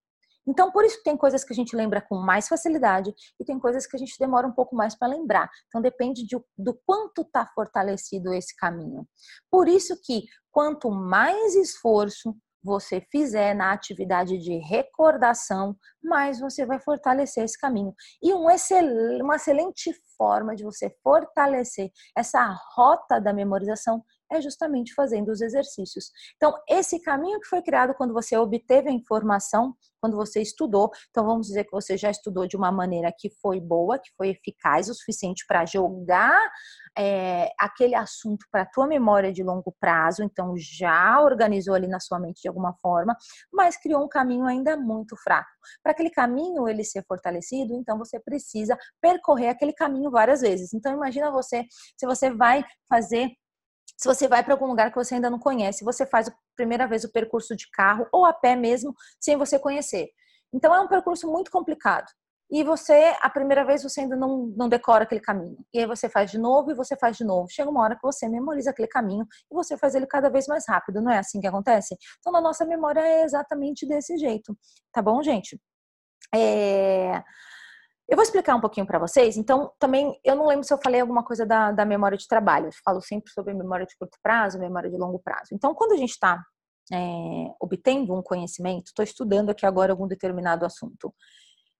então, 0.46 0.70
por 0.72 0.84
isso 0.84 1.02
tem 1.02 1.16
coisas 1.16 1.44
que 1.44 1.52
a 1.52 1.56
gente 1.56 1.76
lembra 1.76 2.00
com 2.00 2.16
mais 2.16 2.48
facilidade 2.48 3.14
e 3.38 3.44
tem 3.44 3.58
coisas 3.58 3.86
que 3.86 3.96
a 3.96 3.98
gente 3.98 4.16
demora 4.18 4.46
um 4.46 4.52
pouco 4.52 4.74
mais 4.74 4.96
para 4.96 5.08
lembrar. 5.08 5.48
Então, 5.68 5.80
depende 5.80 6.26
de, 6.26 6.36
do 6.58 6.78
quanto 6.84 7.22
está 7.22 7.46
fortalecido 7.46 8.32
esse 8.32 8.54
caminho. 8.56 9.06
Por 9.50 9.68
isso 9.68 9.96
que 10.04 10.24
quanto 10.50 10.90
mais 10.90 11.54
esforço 11.54 12.34
você 12.62 13.00
fizer 13.10 13.54
na 13.54 13.72
atividade 13.72 14.38
de 14.38 14.56
recordação, 14.58 15.76
mais 16.02 16.38
você 16.38 16.64
vai 16.64 16.80
fortalecer 16.80 17.44
esse 17.44 17.58
caminho. 17.58 17.92
E 18.22 18.32
um 18.32 18.48
excel, 18.48 18.84
uma 19.20 19.36
excelente 19.36 19.92
forma 20.16 20.54
de 20.54 20.62
você 20.62 20.94
fortalecer 21.02 21.90
essa 22.16 22.56
rota 22.76 23.20
da 23.20 23.32
memorização 23.32 24.02
é 24.32 24.40
justamente 24.40 24.94
fazendo 24.94 25.30
os 25.30 25.40
exercícios. 25.40 26.10
Então, 26.36 26.52
esse 26.68 27.00
caminho 27.00 27.40
que 27.40 27.48
foi 27.48 27.62
criado 27.62 27.94
quando 27.94 28.12
você 28.12 28.36
obteve 28.36 28.88
a 28.88 28.92
informação, 28.92 29.74
quando 30.00 30.16
você 30.16 30.42
estudou, 30.42 30.90
então 31.10 31.24
vamos 31.24 31.46
dizer 31.46 31.64
que 31.64 31.70
você 31.70 31.96
já 31.96 32.10
estudou 32.10 32.46
de 32.46 32.56
uma 32.56 32.72
maneira 32.72 33.12
que 33.16 33.30
foi 33.40 33.60
boa, 33.60 33.98
que 33.98 34.10
foi 34.16 34.30
eficaz 34.30 34.88
o 34.88 34.94
suficiente 34.94 35.44
para 35.46 35.64
jogar 35.64 36.50
é, 36.98 37.50
aquele 37.58 37.94
assunto 37.94 38.44
para 38.50 38.62
a 38.62 38.66
tua 38.66 38.86
memória 38.86 39.32
de 39.32 39.42
longo 39.42 39.74
prazo, 39.80 40.22
então 40.22 40.54
já 40.56 41.20
organizou 41.22 41.74
ali 41.74 41.86
na 41.86 42.00
sua 42.00 42.18
mente 42.18 42.42
de 42.42 42.48
alguma 42.48 42.74
forma, 42.74 43.16
mas 43.52 43.76
criou 43.76 44.04
um 44.04 44.08
caminho 44.08 44.44
ainda 44.44 44.76
muito 44.76 45.16
fraco. 45.16 45.50
Para 45.82 45.92
aquele 45.92 46.10
caminho 46.10 46.68
ele 46.68 46.84
ser 46.84 47.04
fortalecido, 47.06 47.74
então 47.74 47.96
você 47.96 48.18
precisa 48.20 48.76
percorrer 49.00 49.48
aquele 49.48 49.72
caminho 49.72 50.10
várias 50.10 50.40
vezes. 50.40 50.72
Então 50.74 50.92
imagina 50.92 51.30
você, 51.30 51.64
se 51.96 52.06
você 52.06 52.30
vai 52.30 52.64
fazer 52.88 53.30
se 53.96 54.08
você 54.08 54.26
vai 54.26 54.42
para 54.42 54.54
algum 54.54 54.66
lugar 54.66 54.90
que 54.90 54.96
você 54.96 55.14
ainda 55.14 55.30
não 55.30 55.38
conhece, 55.38 55.84
você 55.84 56.06
faz 56.06 56.28
a 56.28 56.34
primeira 56.56 56.86
vez 56.86 57.04
o 57.04 57.12
percurso 57.12 57.54
de 57.56 57.70
carro 57.70 58.06
ou 58.12 58.24
a 58.24 58.32
pé 58.32 58.56
mesmo, 58.56 58.94
sem 59.20 59.36
você 59.36 59.58
conhecer. 59.58 60.10
Então 60.52 60.74
é 60.74 60.80
um 60.80 60.88
percurso 60.88 61.30
muito 61.30 61.50
complicado. 61.50 62.06
E 62.54 62.62
você, 62.62 63.16
a 63.22 63.30
primeira 63.30 63.64
vez, 63.64 63.82
você 63.82 64.02
ainda 64.02 64.14
não, 64.14 64.52
não 64.54 64.68
decora 64.68 65.04
aquele 65.04 65.22
caminho. 65.22 65.56
E 65.72 65.78
aí 65.78 65.86
você 65.86 66.06
faz 66.06 66.30
de 66.30 66.36
novo 66.36 66.70
e 66.70 66.74
você 66.74 66.94
faz 66.94 67.16
de 67.16 67.24
novo. 67.24 67.48
Chega 67.50 67.70
uma 67.70 67.80
hora 67.80 67.96
que 67.96 68.02
você 68.02 68.28
memoriza 68.28 68.68
aquele 68.68 68.88
caminho 68.88 69.26
e 69.50 69.54
você 69.54 69.74
faz 69.78 69.94
ele 69.94 70.06
cada 70.06 70.28
vez 70.28 70.46
mais 70.46 70.68
rápido. 70.68 71.00
Não 71.00 71.10
é 71.10 71.18
assim 71.18 71.40
que 71.40 71.46
acontece? 71.46 71.96
Então, 72.18 72.30
na 72.30 72.42
nossa 72.42 72.66
memória 72.66 73.00
é 73.00 73.22
exatamente 73.22 73.86
desse 73.86 74.18
jeito. 74.18 74.54
Tá 74.92 75.00
bom, 75.00 75.22
gente? 75.22 75.58
É... 76.34 77.22
Eu 78.12 78.16
vou 78.16 78.22
explicar 78.22 78.54
um 78.54 78.60
pouquinho 78.60 78.84
para 78.84 78.98
vocês. 78.98 79.38
Então, 79.38 79.72
também, 79.78 80.20
eu 80.22 80.36
não 80.36 80.46
lembro 80.46 80.64
se 80.64 80.74
eu 80.74 80.76
falei 80.76 81.00
alguma 81.00 81.24
coisa 81.24 81.46
da, 81.46 81.72
da 81.72 81.82
memória 81.82 82.18
de 82.18 82.28
trabalho. 82.28 82.66
Eu 82.66 82.72
falo 82.84 83.00
sempre 83.00 83.32
sobre 83.32 83.54
memória 83.54 83.86
de 83.86 83.96
curto 83.96 84.18
prazo, 84.22 84.58
memória 84.58 84.90
de 84.90 84.98
longo 84.98 85.18
prazo. 85.18 85.54
Então, 85.54 85.74
quando 85.74 85.92
a 85.92 85.96
gente 85.96 86.10
está 86.10 86.38
é, 86.92 86.96
obtendo 87.58 88.14
um 88.14 88.22
conhecimento, 88.22 88.88
estou 88.88 89.02
estudando 89.02 89.48
aqui 89.48 89.64
agora 89.64 89.94
algum 89.94 90.06
determinado 90.06 90.66
assunto. 90.66 91.10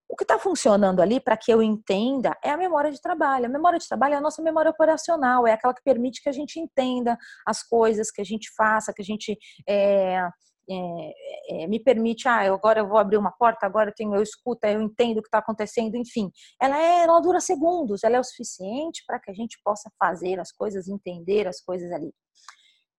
O 0.09 0.17
que 0.17 0.25
está 0.25 0.39
funcionando 0.39 1.03
ali, 1.03 1.21
para 1.21 1.37
que 1.37 1.53
eu 1.53 1.63
entenda, 1.63 2.35
é 2.43 2.49
a 2.49 2.57
memória 2.57 2.91
de 2.91 2.99
trabalho. 3.03 3.45
A 3.45 3.51
memória 3.51 3.79
de 3.79 3.87
trabalho 3.87 4.15
é 4.15 4.17
a 4.17 4.21
nossa 4.23 4.41
memória 4.41 4.71
operacional, 4.71 5.47
é 5.47 5.53
aquela 5.53 5.75
que 5.75 5.83
permite 5.85 6.23
que 6.23 6.31
a 6.31 6.33
gente 6.33 6.59
entenda 6.59 7.19
as 7.47 7.63
coisas, 7.63 8.11
que 8.11 8.23
a 8.23 8.25
gente 8.25 8.51
faça, 8.57 8.91
que 8.95 9.03
a 9.03 9.05
gente 9.05 9.37
é, 9.69 10.27
é, 10.73 11.65
é, 11.65 11.67
me 11.67 11.79
permite, 11.81 12.29
ah, 12.29 12.45
eu 12.45 12.55
agora 12.55 12.81
eu 12.81 12.89
vou 12.89 12.99
abrir 12.99 13.17
uma 13.17 13.33
porta, 13.33 13.67
agora 13.67 13.91
eu 13.91 13.95
tenho, 13.95 14.15
eu 14.15 14.23
escuto, 14.23 14.67
eu 14.67 14.81
entendo 14.81 15.19
o 15.19 15.23
que 15.23 15.29
está 15.29 15.39
acontecendo, 15.39 15.97
enfim. 15.97 16.31
Ela, 16.61 16.79
é, 16.79 17.03
ela 17.05 17.21
dura 17.21 17.41
segundos, 17.41 18.05
ela 18.05 18.17
é 18.17 18.21
o 18.21 18.25
suficiente 18.25 19.03
para 19.07 19.19
que 19.21 19.31
a 19.31 19.35
gente 19.35 19.59
possa 19.65 19.91
fazer 19.99 20.41
as 20.41 20.53
coisas, 20.53 20.89
entender 20.89 21.47
as 21.47 21.61
coisas 21.61 21.91
ali. 21.93 22.13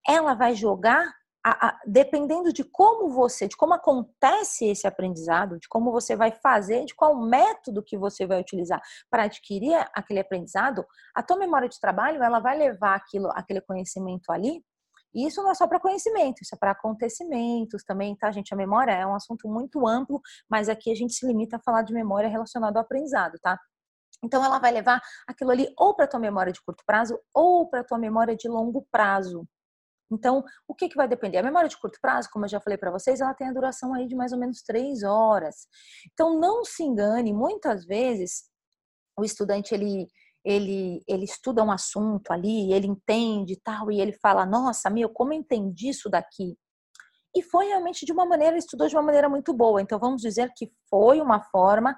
Ela 0.07 0.33
vai 0.33 0.55
jogar, 0.55 1.05
a, 1.45 1.67
a, 1.67 1.79
dependendo 1.85 2.51
de 2.51 2.63
como 2.63 3.09
você, 3.09 3.47
de 3.47 3.55
como 3.55 3.73
acontece 3.73 4.65
esse 4.65 4.87
aprendizado, 4.87 5.59
de 5.59 5.67
como 5.67 5.91
você 5.91 6.15
vai 6.15 6.31
fazer, 6.31 6.85
de 6.85 6.95
qual 6.95 7.15
método 7.15 7.83
que 7.83 7.97
você 7.97 8.25
vai 8.25 8.39
utilizar 8.39 8.81
para 9.09 9.23
adquirir 9.23 9.75
aquele 9.93 10.19
aprendizado, 10.19 10.85
a 11.15 11.23
tua 11.23 11.37
memória 11.37 11.69
de 11.69 11.79
trabalho, 11.79 12.23
ela 12.23 12.39
vai 12.39 12.57
levar 12.57 12.95
aquilo, 12.95 13.29
aquele 13.33 13.61
conhecimento 13.61 14.31
ali 14.31 14.63
e 15.13 15.27
isso 15.27 15.41
não 15.43 15.51
é 15.51 15.53
só 15.55 15.67
para 15.67 15.79
conhecimento, 15.79 16.41
isso 16.41 16.55
é 16.55 16.57
para 16.57 16.71
acontecimentos 16.71 17.83
também, 17.83 18.15
tá, 18.15 18.31
gente? 18.31 18.53
A 18.53 18.57
memória 18.57 18.91
é 18.91 19.05
um 19.05 19.15
assunto 19.15 19.47
muito 19.47 19.87
amplo, 19.87 20.21
mas 20.49 20.69
aqui 20.69 20.91
a 20.91 20.95
gente 20.95 21.13
se 21.13 21.25
limita 21.25 21.57
a 21.57 21.59
falar 21.59 21.83
de 21.83 21.93
memória 21.93 22.29
relacionada 22.29 22.79
ao 22.79 22.83
aprendizado, 22.83 23.37
tá? 23.41 23.59
Então 24.23 24.43
ela 24.43 24.59
vai 24.59 24.71
levar 24.71 25.01
aquilo 25.27 25.51
ali 25.51 25.67
ou 25.77 25.95
para 25.95 26.07
tua 26.07 26.19
memória 26.19 26.51
de 26.51 26.61
curto 26.63 26.83
prazo 26.85 27.19
ou 27.33 27.69
para 27.69 27.83
tua 27.83 27.97
memória 27.97 28.35
de 28.35 28.47
longo 28.47 28.87
prazo. 28.91 29.47
Então, 30.11 30.43
o 30.67 30.75
que, 30.75 30.87
que 30.87 30.95
vai 30.95 31.07
depender? 31.07 31.39
A 31.39 31.43
memória 31.43 31.67
de 31.67 31.77
curto 31.77 31.97
prazo, 31.99 32.29
como 32.31 32.45
eu 32.45 32.49
já 32.49 32.59
falei 32.59 32.77
para 32.77 32.91
vocês, 32.91 33.19
ela 33.19 33.33
tem 33.33 33.47
a 33.47 33.53
duração 33.53 33.93
aí 33.93 34.07
de 34.07 34.15
mais 34.15 34.31
ou 34.31 34.39
menos 34.39 34.61
três 34.61 35.03
horas. 35.03 35.67
Então, 36.11 36.39
não 36.39 36.63
se 36.63 36.83
engane, 36.83 37.33
muitas 37.33 37.85
vezes 37.85 38.43
o 39.17 39.23
estudante 39.23 39.73
ele 39.73 40.07
ele, 40.43 41.01
ele 41.07 41.23
estuda 41.23 41.63
um 41.63 41.71
assunto 41.71 42.31
ali, 42.31 42.73
ele 42.73 42.87
entende 42.87 43.59
tal, 43.63 43.91
e 43.91 44.01
ele 44.01 44.13
fala, 44.13 44.45
nossa, 44.45 44.89
meu, 44.89 45.09
como 45.09 45.33
eu 45.33 45.37
entendi 45.39 45.89
isso 45.89 46.09
daqui? 46.09 46.57
E 47.35 47.41
foi 47.41 47.67
realmente 47.67 48.05
de 48.05 48.11
uma 48.11 48.25
maneira, 48.25 48.57
estudou 48.57 48.87
de 48.87 48.95
uma 48.95 49.01
maneira 49.01 49.27
muito 49.27 49.53
boa. 49.53 49.81
Então, 49.81 49.97
vamos 49.97 50.21
dizer 50.21 50.51
que 50.55 50.71
foi 50.89 51.19
uma 51.19 51.41
forma 51.41 51.95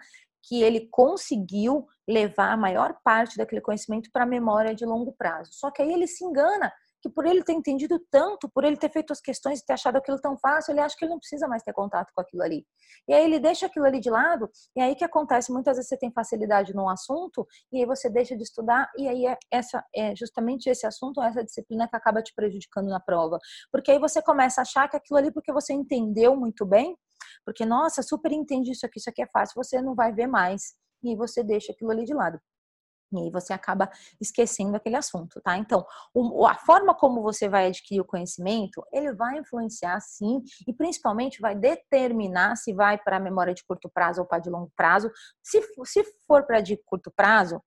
que 0.48 0.62
ele 0.62 0.88
conseguiu 0.92 1.86
levar 2.08 2.52
a 2.52 2.58
maior 2.58 2.96
parte 3.04 3.38
daquele 3.38 3.62
conhecimento 3.62 4.10
para 4.14 4.24
a 4.24 4.28
memória 4.28 4.76
de 4.76 4.86
longo 4.86 5.12
prazo. 5.12 5.52
Só 5.54 5.72
que 5.72 5.82
aí 5.82 5.92
ele 5.92 6.08
se 6.08 6.24
engana 6.24 6.72
que 7.06 7.10
por 7.10 7.24
ele 7.24 7.44
ter 7.44 7.54
entendido 7.54 8.00
tanto, 8.10 8.50
por 8.50 8.64
ele 8.64 8.76
ter 8.76 8.92
feito 8.92 9.14
as 9.14 9.22
questões 9.22 9.60
e 9.60 9.66
ter 9.66 9.74
achado 9.74 9.96
aquilo 9.98 10.20
tão 10.20 10.36
fácil, 10.40 10.72
ele 10.72 10.80
acha 10.80 10.96
que 10.98 11.06
ele 11.06 11.12
não 11.12 11.20
precisa 11.20 11.48
mais 11.48 11.62
ter 11.62 11.72
contato 11.72 12.12
com 12.16 12.20
aquilo 12.20 12.42
ali. 12.42 12.66
E 13.08 13.14
aí 13.14 13.24
ele 13.24 13.40
deixa 13.40 13.68
aquilo 13.68 13.86
ali 13.86 14.00
de 14.00 14.10
lado, 14.10 14.50
e 14.76 14.82
aí 14.82 14.96
que 14.96 15.04
acontece, 15.04 15.52
muitas 15.52 15.78
vezes 15.78 15.88
você 15.88 15.98
tem 15.98 16.12
facilidade 16.12 16.74
num 16.74 16.90
assunto, 16.90 17.46
e 17.72 17.80
aí 17.80 17.86
você 17.86 18.10
deixa 18.10 18.36
de 18.36 18.42
estudar, 18.42 18.90
e 18.98 19.08
aí 19.08 19.28
é, 19.28 19.38
essa, 19.52 19.86
é 19.96 20.16
justamente 20.16 20.68
esse 20.68 20.88
assunto, 20.88 21.22
essa 21.22 21.44
disciplina 21.44 21.88
que 21.88 21.96
acaba 21.96 22.24
te 22.24 22.34
prejudicando 22.34 22.88
na 22.88 23.00
prova. 23.00 23.38
Porque 23.72 23.92
aí 23.92 24.00
você 24.00 24.20
começa 24.20 24.62
a 24.62 24.64
achar 24.64 24.90
que 24.90 24.98
aquilo 24.98 25.20
ali, 25.20 25.32
porque 25.32 25.54
você 25.54 25.74
entendeu 25.74 26.36
muito 26.36 26.66
bem, 26.66 26.98
porque, 27.46 27.68
nossa, 27.68 28.02
super 28.02 28.32
entendi 28.32 28.72
isso 28.72 28.86
aqui, 28.86 28.98
isso 28.98 29.12
aqui 29.12 29.22
é 29.22 29.28
fácil, 29.28 29.54
você 29.56 29.80
não 29.80 29.94
vai 29.94 30.12
ver 30.12 30.26
mais. 30.26 30.74
E 31.04 31.16
você 31.16 31.44
deixa 31.44 31.72
aquilo 31.72 31.92
ali 31.92 32.04
de 32.04 32.16
lado. 32.16 32.40
E 33.20 33.24
aí 33.24 33.32
você 33.32 33.54
acaba 33.54 33.90
esquecendo 34.20 34.76
aquele 34.76 34.96
assunto, 34.96 35.42
tá? 35.42 35.58
Então, 35.58 35.86
o, 36.14 36.46
a 36.46 36.56
forma 36.56 36.94
como 36.94 37.22
você 37.22 37.48
vai 37.50 37.68
adquirir 37.68 38.02
o 38.02 38.06
conhecimento, 38.06 38.86
ele 38.92 39.14
vai 39.14 39.38
influenciar 39.38 40.00
sim, 40.00 40.42
e 40.68 40.74
principalmente 40.74 41.42
vai 41.42 41.56
determinar 41.56 42.56
se 42.56 42.74
vai 42.74 42.98
para 42.98 43.18
a 43.18 43.20
memória 43.20 43.54
de 43.54 43.64
curto 43.64 43.90
prazo 43.90 44.22
ou 44.22 44.28
para 44.28 44.40
de 44.40 44.50
longo 44.50 44.72
prazo. 44.76 45.12
Se, 45.44 45.62
se 45.86 46.04
for 46.28 46.46
para 46.46 46.62
de 46.62 46.78
curto 46.86 47.12
prazo, 47.12 47.62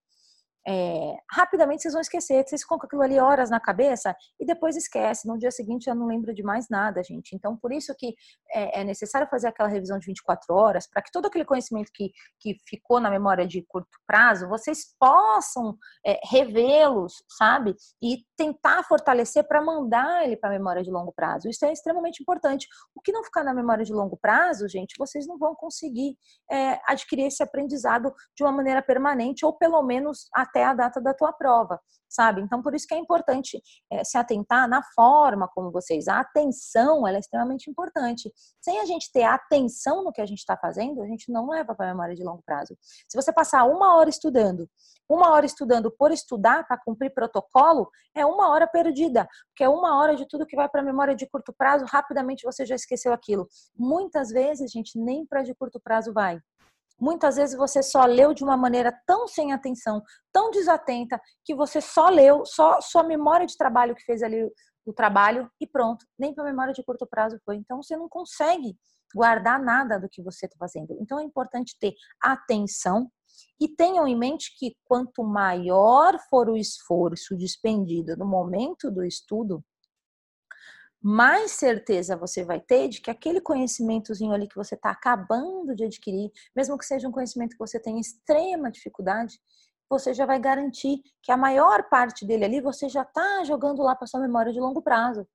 é, 0.70 1.16
rapidamente 1.32 1.80
vocês 1.80 1.94
vão 1.94 2.02
esquecer, 2.02 2.46
vocês 2.46 2.60
ficam 2.60 2.78
com 2.78 2.84
aquilo 2.84 3.00
ali 3.00 3.18
horas 3.18 3.48
na 3.48 3.58
cabeça 3.58 4.14
e 4.38 4.44
depois 4.44 4.76
esquece. 4.76 5.26
No 5.26 5.38
dia 5.38 5.50
seguinte 5.50 5.86
já 5.86 5.94
não 5.94 6.06
lembra 6.06 6.34
de 6.34 6.42
mais 6.42 6.68
nada, 6.68 7.02
gente. 7.02 7.34
Então, 7.34 7.56
por 7.56 7.72
isso 7.72 7.94
que 7.96 8.14
é, 8.52 8.80
é 8.80 8.84
necessário 8.84 9.26
fazer 9.30 9.48
aquela 9.48 9.68
revisão 9.68 9.98
de 9.98 10.04
24 10.04 10.54
horas, 10.54 10.86
para 10.86 11.00
que 11.00 11.10
todo 11.10 11.24
aquele 11.24 11.46
conhecimento 11.46 11.90
que, 11.94 12.10
que 12.38 12.58
ficou 12.68 13.00
na 13.00 13.10
memória 13.10 13.46
de 13.46 13.64
curto 13.66 13.88
prazo, 14.06 14.46
vocês 14.46 14.94
possam 15.00 15.74
é, 16.04 16.20
revê-los, 16.24 17.14
sabe? 17.38 17.74
E 18.02 18.18
tentar 18.36 18.82
fortalecer 18.82 19.48
para 19.48 19.62
mandar 19.62 20.24
ele 20.24 20.36
para 20.36 20.50
a 20.50 20.52
memória 20.52 20.82
de 20.82 20.90
longo 20.90 21.12
prazo. 21.12 21.48
Isso 21.48 21.64
é 21.64 21.72
extremamente 21.72 22.20
importante. 22.20 22.68
O 22.94 23.00
que 23.00 23.10
não 23.10 23.24
ficar 23.24 23.42
na 23.42 23.54
memória 23.54 23.86
de 23.86 23.92
longo 23.94 24.18
prazo, 24.18 24.68
gente, 24.68 24.96
vocês 24.98 25.26
não 25.26 25.38
vão 25.38 25.54
conseguir 25.54 26.14
é, 26.50 26.78
adquirir 26.86 27.24
esse 27.24 27.42
aprendizado 27.42 28.12
de 28.36 28.44
uma 28.44 28.52
maneira 28.52 28.82
permanente, 28.82 29.46
ou 29.46 29.54
pelo 29.54 29.82
menos 29.82 30.28
até 30.34 30.57
até 30.58 30.64
a 30.64 30.74
data 30.74 31.00
da 31.00 31.14
tua 31.14 31.32
prova, 31.32 31.80
sabe? 32.08 32.40
Então, 32.40 32.60
por 32.60 32.74
isso 32.74 32.86
que 32.86 32.94
é 32.94 32.98
importante 32.98 33.62
é, 33.90 34.02
se 34.02 34.18
atentar 34.18 34.68
na 34.68 34.82
forma 34.82 35.46
como 35.48 35.70
vocês. 35.70 36.08
A 36.08 36.20
atenção, 36.20 37.06
ela 37.06 37.16
é 37.16 37.20
extremamente 37.20 37.70
importante. 37.70 38.32
Sem 38.60 38.80
a 38.80 38.84
gente 38.84 39.10
ter 39.12 39.22
atenção 39.22 40.02
no 40.02 40.12
que 40.12 40.20
a 40.20 40.26
gente 40.26 40.38
está 40.38 40.56
fazendo, 40.56 41.00
a 41.02 41.06
gente 41.06 41.30
não 41.30 41.48
leva 41.48 41.74
para 41.74 41.86
a 41.86 41.88
memória 41.90 42.14
de 42.14 42.24
longo 42.24 42.42
prazo. 42.44 42.76
Se 43.08 43.16
você 43.16 43.32
passar 43.32 43.64
uma 43.64 43.96
hora 43.96 44.10
estudando, 44.10 44.68
uma 45.08 45.30
hora 45.30 45.46
estudando 45.46 45.90
por 45.90 46.10
estudar, 46.10 46.66
para 46.66 46.78
cumprir 46.78 47.14
protocolo, 47.14 47.88
é 48.14 48.26
uma 48.26 48.48
hora 48.50 48.66
perdida, 48.66 49.28
porque 49.48 49.62
é 49.62 49.68
uma 49.68 49.96
hora 49.98 50.16
de 50.16 50.26
tudo 50.26 50.46
que 50.46 50.56
vai 50.56 50.68
para 50.68 50.80
a 50.80 50.84
memória 50.84 51.14
de 51.14 51.26
curto 51.26 51.52
prazo, 51.56 51.84
rapidamente 51.86 52.44
você 52.44 52.66
já 52.66 52.74
esqueceu 52.74 53.12
aquilo. 53.12 53.46
Muitas 53.76 54.30
vezes, 54.30 54.70
gente, 54.70 54.98
nem 54.98 55.24
para 55.24 55.42
de 55.42 55.54
curto 55.54 55.80
prazo 55.80 56.12
vai. 56.12 56.38
Muitas 57.00 57.36
vezes 57.36 57.56
você 57.56 57.82
só 57.82 58.04
leu 58.04 58.34
de 58.34 58.42
uma 58.42 58.56
maneira 58.56 58.92
tão 59.06 59.28
sem 59.28 59.52
atenção, 59.52 60.02
tão 60.32 60.50
desatenta, 60.50 61.20
que 61.44 61.54
você 61.54 61.80
só 61.80 62.08
leu, 62.08 62.44
só 62.44 62.80
sua 62.80 63.02
memória 63.02 63.46
de 63.46 63.56
trabalho 63.56 63.94
que 63.94 64.04
fez 64.04 64.22
ali 64.22 64.50
o 64.84 64.92
trabalho 64.92 65.50
e 65.60 65.66
pronto. 65.66 66.04
Nem 66.18 66.34
para 66.34 66.44
memória 66.44 66.72
de 66.72 66.82
curto 66.82 67.06
prazo 67.06 67.38
foi. 67.44 67.56
Então 67.56 67.82
você 67.82 67.96
não 67.96 68.08
consegue 68.08 68.76
guardar 69.14 69.60
nada 69.60 69.98
do 69.98 70.08
que 70.08 70.22
você 70.22 70.46
está 70.46 70.56
fazendo. 70.58 70.96
Então 71.00 71.18
é 71.18 71.22
importante 71.22 71.76
ter 71.78 71.94
atenção 72.20 73.10
e 73.60 73.68
tenham 73.68 74.06
em 74.06 74.16
mente 74.16 74.56
que 74.58 74.76
quanto 74.84 75.22
maior 75.22 76.18
for 76.28 76.48
o 76.48 76.56
esforço 76.56 77.36
despendido 77.36 78.16
no 78.16 78.26
momento 78.26 78.90
do 78.90 79.04
estudo, 79.04 79.64
mais 81.00 81.52
certeza 81.52 82.16
você 82.16 82.44
vai 82.44 82.60
ter 82.60 82.88
de 82.88 83.00
que 83.00 83.10
aquele 83.10 83.40
conhecimentozinho 83.40 84.32
ali 84.32 84.48
que 84.48 84.56
você 84.56 84.74
está 84.74 84.90
acabando 84.90 85.74
de 85.74 85.84
adquirir, 85.84 86.30
mesmo 86.54 86.76
que 86.76 86.84
seja 86.84 87.08
um 87.08 87.12
conhecimento 87.12 87.52
que 87.52 87.58
você 87.58 87.80
tem 87.80 88.00
extrema 88.00 88.70
dificuldade, 88.70 89.38
você 89.88 90.12
já 90.12 90.26
vai 90.26 90.38
garantir 90.38 91.00
que 91.22 91.32
a 91.32 91.36
maior 91.36 91.88
parte 91.88 92.26
dele 92.26 92.44
ali 92.44 92.60
você 92.60 92.88
já 92.88 93.02
está 93.02 93.44
jogando 93.44 93.82
lá 93.82 93.94
para 93.94 94.06
sua 94.06 94.20
memória 94.20 94.52
de 94.52 94.60
longo 94.60 94.82
prazo. 94.82 95.26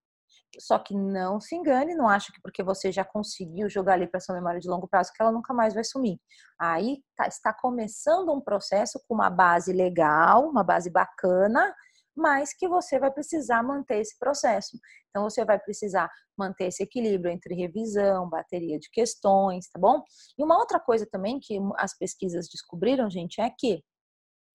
Só 0.60 0.78
que 0.78 0.96
não 0.96 1.40
se 1.40 1.56
engane, 1.56 1.96
não 1.96 2.08
acha 2.08 2.32
que 2.32 2.40
porque 2.42 2.62
você 2.62 2.92
já 2.92 3.04
conseguiu 3.04 3.68
jogar 3.70 3.94
ali 3.94 4.08
para 4.08 4.20
sua 4.20 4.36
memória 4.36 4.60
de 4.60 4.68
longo 4.68 4.88
prazo 4.88 5.12
que 5.12 5.22
ela 5.22 5.32
nunca 5.32 5.54
mais 5.54 5.74
vai 5.74 5.84
sumir. 5.84 6.20
Aí 6.60 7.02
tá, 7.16 7.28
está 7.28 7.52
começando 7.52 8.32
um 8.32 8.42
processo 8.42 9.00
com 9.08 9.16
uma 9.16 9.30
base 9.30 9.74
legal, 9.74 10.48
uma 10.48 10.64
base 10.64 10.92
bacana, 10.92 11.74
mas 12.16 12.54
que 12.54 12.68
você 12.68 13.00
vai 13.00 13.12
precisar 13.12 13.64
manter 13.64 14.00
esse 14.00 14.18
processo. 14.18 14.78
Então, 15.10 15.24
você 15.24 15.44
vai 15.44 15.60
precisar 15.60 16.10
manter 16.38 16.66
esse 16.68 16.84
equilíbrio 16.84 17.32
entre 17.32 17.56
revisão, 17.56 18.30
bateria 18.30 18.80
de 18.80 18.90
questões, 18.92 19.68
tá 19.70 19.80
bom? 19.80 20.02
E 20.38 20.44
uma 20.44 20.58
outra 20.58 20.80
coisa 20.80 21.08
também 21.10 21.40
que 21.40 21.58
as 21.78 21.98
pesquisas 21.98 22.48
descobriram, 22.50 23.10
gente, 23.10 23.42
é 23.42 23.50
que 23.50 23.84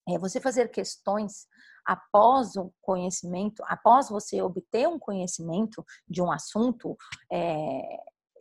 é 0.09 0.19
você 0.19 0.41
fazer 0.41 0.69
questões 0.71 1.47
após 1.85 2.57
o 2.57 2.73
conhecimento, 2.81 3.63
após 3.67 4.09
você 4.09 4.43
obter 4.43 4.87
um 4.87 4.99
conhecimento 4.99 5.85
de 6.09 6.23
um 6.23 6.31
assunto, 6.31 6.97
é, 7.33 7.83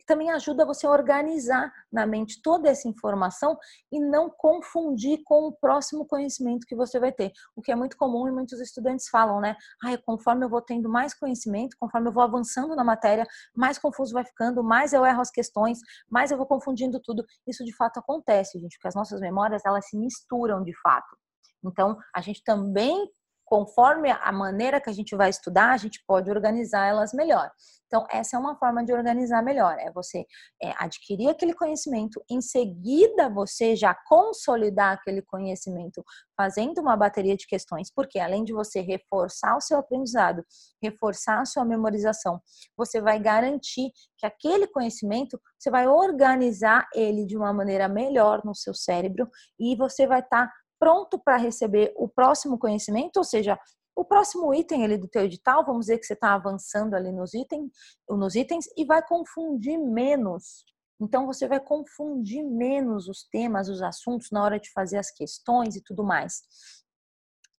também 0.08 0.30
ajuda 0.30 0.64
você 0.64 0.86
a 0.86 0.90
organizar 0.90 1.70
na 1.92 2.06
mente 2.06 2.40
toda 2.42 2.70
essa 2.70 2.88
informação 2.88 3.56
e 3.92 4.00
não 4.00 4.30
confundir 4.30 5.20
com 5.24 5.48
o 5.48 5.52
próximo 5.52 6.06
conhecimento 6.06 6.66
que 6.66 6.74
você 6.74 6.98
vai 6.98 7.12
ter. 7.12 7.30
O 7.54 7.60
que 7.60 7.70
é 7.70 7.76
muito 7.76 7.96
comum 7.96 8.26
e 8.26 8.32
muitos 8.32 8.58
estudantes 8.58 9.08
falam, 9.10 9.38
né? 9.38 9.54
Ah, 9.84 9.96
conforme 9.98 10.46
eu 10.46 10.48
vou 10.48 10.62
tendo 10.62 10.88
mais 10.88 11.12
conhecimento, 11.12 11.76
conforme 11.78 12.08
eu 12.08 12.12
vou 12.12 12.22
avançando 12.22 12.74
na 12.74 12.82
matéria, 12.82 13.26
mais 13.54 13.78
confuso 13.78 14.14
vai 14.14 14.24
ficando, 14.24 14.64
mais 14.64 14.94
eu 14.94 15.04
erro 15.04 15.20
as 15.20 15.30
questões, 15.30 15.78
mais 16.10 16.30
eu 16.30 16.38
vou 16.38 16.46
confundindo 16.46 16.98
tudo. 17.00 17.22
Isso 17.46 17.62
de 17.62 17.76
fato 17.76 17.98
acontece, 17.98 18.58
gente, 18.58 18.76
porque 18.78 18.88
as 18.88 18.94
nossas 18.94 19.20
memórias 19.20 19.62
elas 19.66 19.86
se 19.88 19.98
misturam 19.98 20.62
de 20.64 20.74
fato. 20.80 21.16
Então, 21.62 21.98
a 22.14 22.20
gente 22.22 22.42
também 22.42 23.10
conforme 23.48 24.10
a 24.10 24.30
maneira 24.30 24.80
que 24.80 24.90
a 24.90 24.92
gente 24.92 25.16
vai 25.16 25.30
estudar, 25.30 25.72
a 25.72 25.76
gente 25.76 26.02
pode 26.06 26.30
organizar 26.30 26.86
elas 26.86 27.12
melhor. 27.14 27.50
Então, 27.88 28.06
essa 28.10 28.36
é 28.36 28.38
uma 28.38 28.54
forma 28.54 28.84
de 28.84 28.92
organizar 28.92 29.42
melhor, 29.42 29.78
é 29.78 29.90
você 29.90 30.26
é, 30.62 30.74
adquirir 30.76 31.30
aquele 31.30 31.54
conhecimento, 31.54 32.22
em 32.30 32.38
seguida 32.42 33.30
você 33.30 33.74
já 33.74 33.96
consolidar 34.06 34.92
aquele 34.92 35.22
conhecimento, 35.22 36.04
fazendo 36.36 36.82
uma 36.82 36.94
bateria 36.98 37.34
de 37.34 37.46
questões, 37.46 37.90
porque 37.90 38.18
além 38.18 38.44
de 38.44 38.52
você 38.52 38.82
reforçar 38.82 39.56
o 39.56 39.60
seu 39.60 39.78
aprendizado, 39.78 40.44
reforçar 40.82 41.40
a 41.40 41.46
sua 41.46 41.64
memorização, 41.64 42.38
você 42.76 43.00
vai 43.00 43.18
garantir 43.18 43.90
que 44.18 44.26
aquele 44.26 44.66
conhecimento, 44.66 45.40
você 45.58 45.70
vai 45.70 45.88
organizar 45.88 46.86
ele 46.94 47.24
de 47.24 47.38
uma 47.38 47.54
maneira 47.54 47.88
melhor 47.88 48.42
no 48.44 48.54
seu 48.54 48.74
cérebro 48.74 49.30
e 49.58 49.74
você 49.76 50.06
vai 50.06 50.20
estar 50.20 50.46
tá 50.46 50.52
pronto 50.78 51.18
para 51.18 51.36
receber 51.36 51.92
o 51.96 52.08
próximo 52.08 52.58
conhecimento, 52.58 53.16
ou 53.18 53.24
seja, 53.24 53.58
o 53.98 54.04
próximo 54.04 54.54
item 54.54 54.84
ali 54.84 54.96
do 54.96 55.08
teu 55.08 55.24
edital, 55.24 55.64
vamos 55.64 55.86
dizer 55.86 55.98
que 55.98 56.06
você 56.06 56.12
está 56.12 56.34
avançando 56.34 56.94
ali 56.94 57.10
nos 57.10 57.34
itens, 57.34 57.70
nos 58.08 58.34
itens 58.36 58.66
e 58.76 58.84
vai 58.84 59.04
confundir 59.04 59.76
menos. 59.76 60.64
Então 61.00 61.26
você 61.26 61.48
vai 61.48 61.58
confundir 61.58 62.44
menos 62.44 63.08
os 63.08 63.24
temas, 63.24 63.68
os 63.68 63.82
assuntos 63.82 64.30
na 64.30 64.42
hora 64.42 64.60
de 64.60 64.70
fazer 64.70 64.98
as 64.98 65.10
questões 65.10 65.74
e 65.74 65.82
tudo 65.82 66.04
mais. 66.04 66.42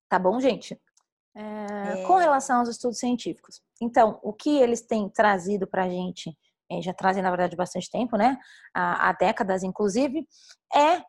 Tá 0.10 0.18
bom, 0.18 0.40
gente? 0.40 0.80
É, 1.36 2.02
é... 2.02 2.04
Com 2.06 2.16
relação 2.16 2.60
aos 2.60 2.70
estudos 2.70 3.00
científicos. 3.00 3.62
Então, 3.82 4.20
o 4.24 4.34
que 4.34 4.58
eles 4.58 4.82
têm 4.82 5.10
trazido 5.10 5.68
para 5.68 5.84
a 5.84 5.90
gente, 5.90 6.36
é, 6.72 6.82
já 6.82 6.94
trazem 6.94 7.24
na 7.24 7.30
verdade 7.30 7.56
bastante 7.56 7.90
tempo, 7.90 8.18
né? 8.18 8.38
Há, 8.74 9.10
há 9.10 9.14
décadas, 9.14 9.64
inclusive, 9.64 10.28
é 10.74 11.04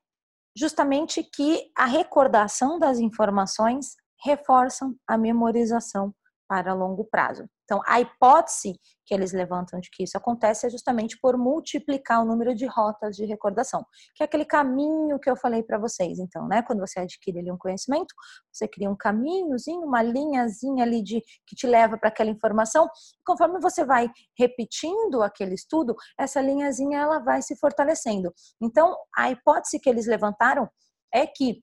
justamente 0.57 1.23
que 1.23 1.71
a 1.77 1.85
recordação 1.85 2.79
das 2.79 2.99
informações 2.99 3.97
reforçam 4.25 4.95
a 5.07 5.17
memorização 5.17 6.15
para 6.49 6.75
longo 6.75 7.05
prazo. 7.05 7.49
Então, 7.71 7.81
a 7.87 8.01
hipótese 8.01 8.81
que 9.07 9.15
eles 9.15 9.33
levantam 9.33 9.79
de 9.79 9.89
que 9.93 10.03
isso 10.03 10.19
acontece 10.19 10.67
é 10.67 10.71
justamente 10.71 11.17
por 11.21 11.39
multiplicar 11.39 12.21
o 12.21 12.25
número 12.25 12.53
de 12.53 12.67
rotas 12.67 13.15
de 13.15 13.25
recordação, 13.25 13.87
que 14.17 14.25
é 14.25 14.27
aquele 14.27 14.45
caminho 14.45 15.21
que 15.21 15.31
eu 15.31 15.37
falei 15.37 15.63
para 15.63 15.79
vocês. 15.79 16.19
Então, 16.19 16.49
né, 16.49 16.63
quando 16.63 16.81
você 16.81 16.99
adquire 16.99 17.39
ali 17.39 17.53
um 17.53 17.57
conhecimento, 17.57 18.13
você 18.53 18.67
cria 18.67 18.91
um 18.91 18.97
caminhozinho, 18.97 19.83
uma 19.83 20.03
linhazinha 20.03 20.83
ali 20.83 21.01
de 21.01 21.23
que 21.47 21.55
te 21.55 21.69
leva 21.69 21.97
para 21.97 22.09
aquela 22.09 22.31
informação. 22.31 22.89
Conforme 23.25 23.61
você 23.61 23.85
vai 23.85 24.11
repetindo 24.37 25.23
aquele 25.23 25.55
estudo, 25.55 25.95
essa 26.19 26.41
linhazinha 26.41 26.99
ela 26.99 27.21
vai 27.21 27.41
se 27.41 27.57
fortalecendo. 27.57 28.35
Então, 28.61 28.97
a 29.17 29.31
hipótese 29.31 29.79
que 29.79 29.89
eles 29.89 30.09
levantaram 30.09 30.69
é 31.15 31.25
que 31.25 31.63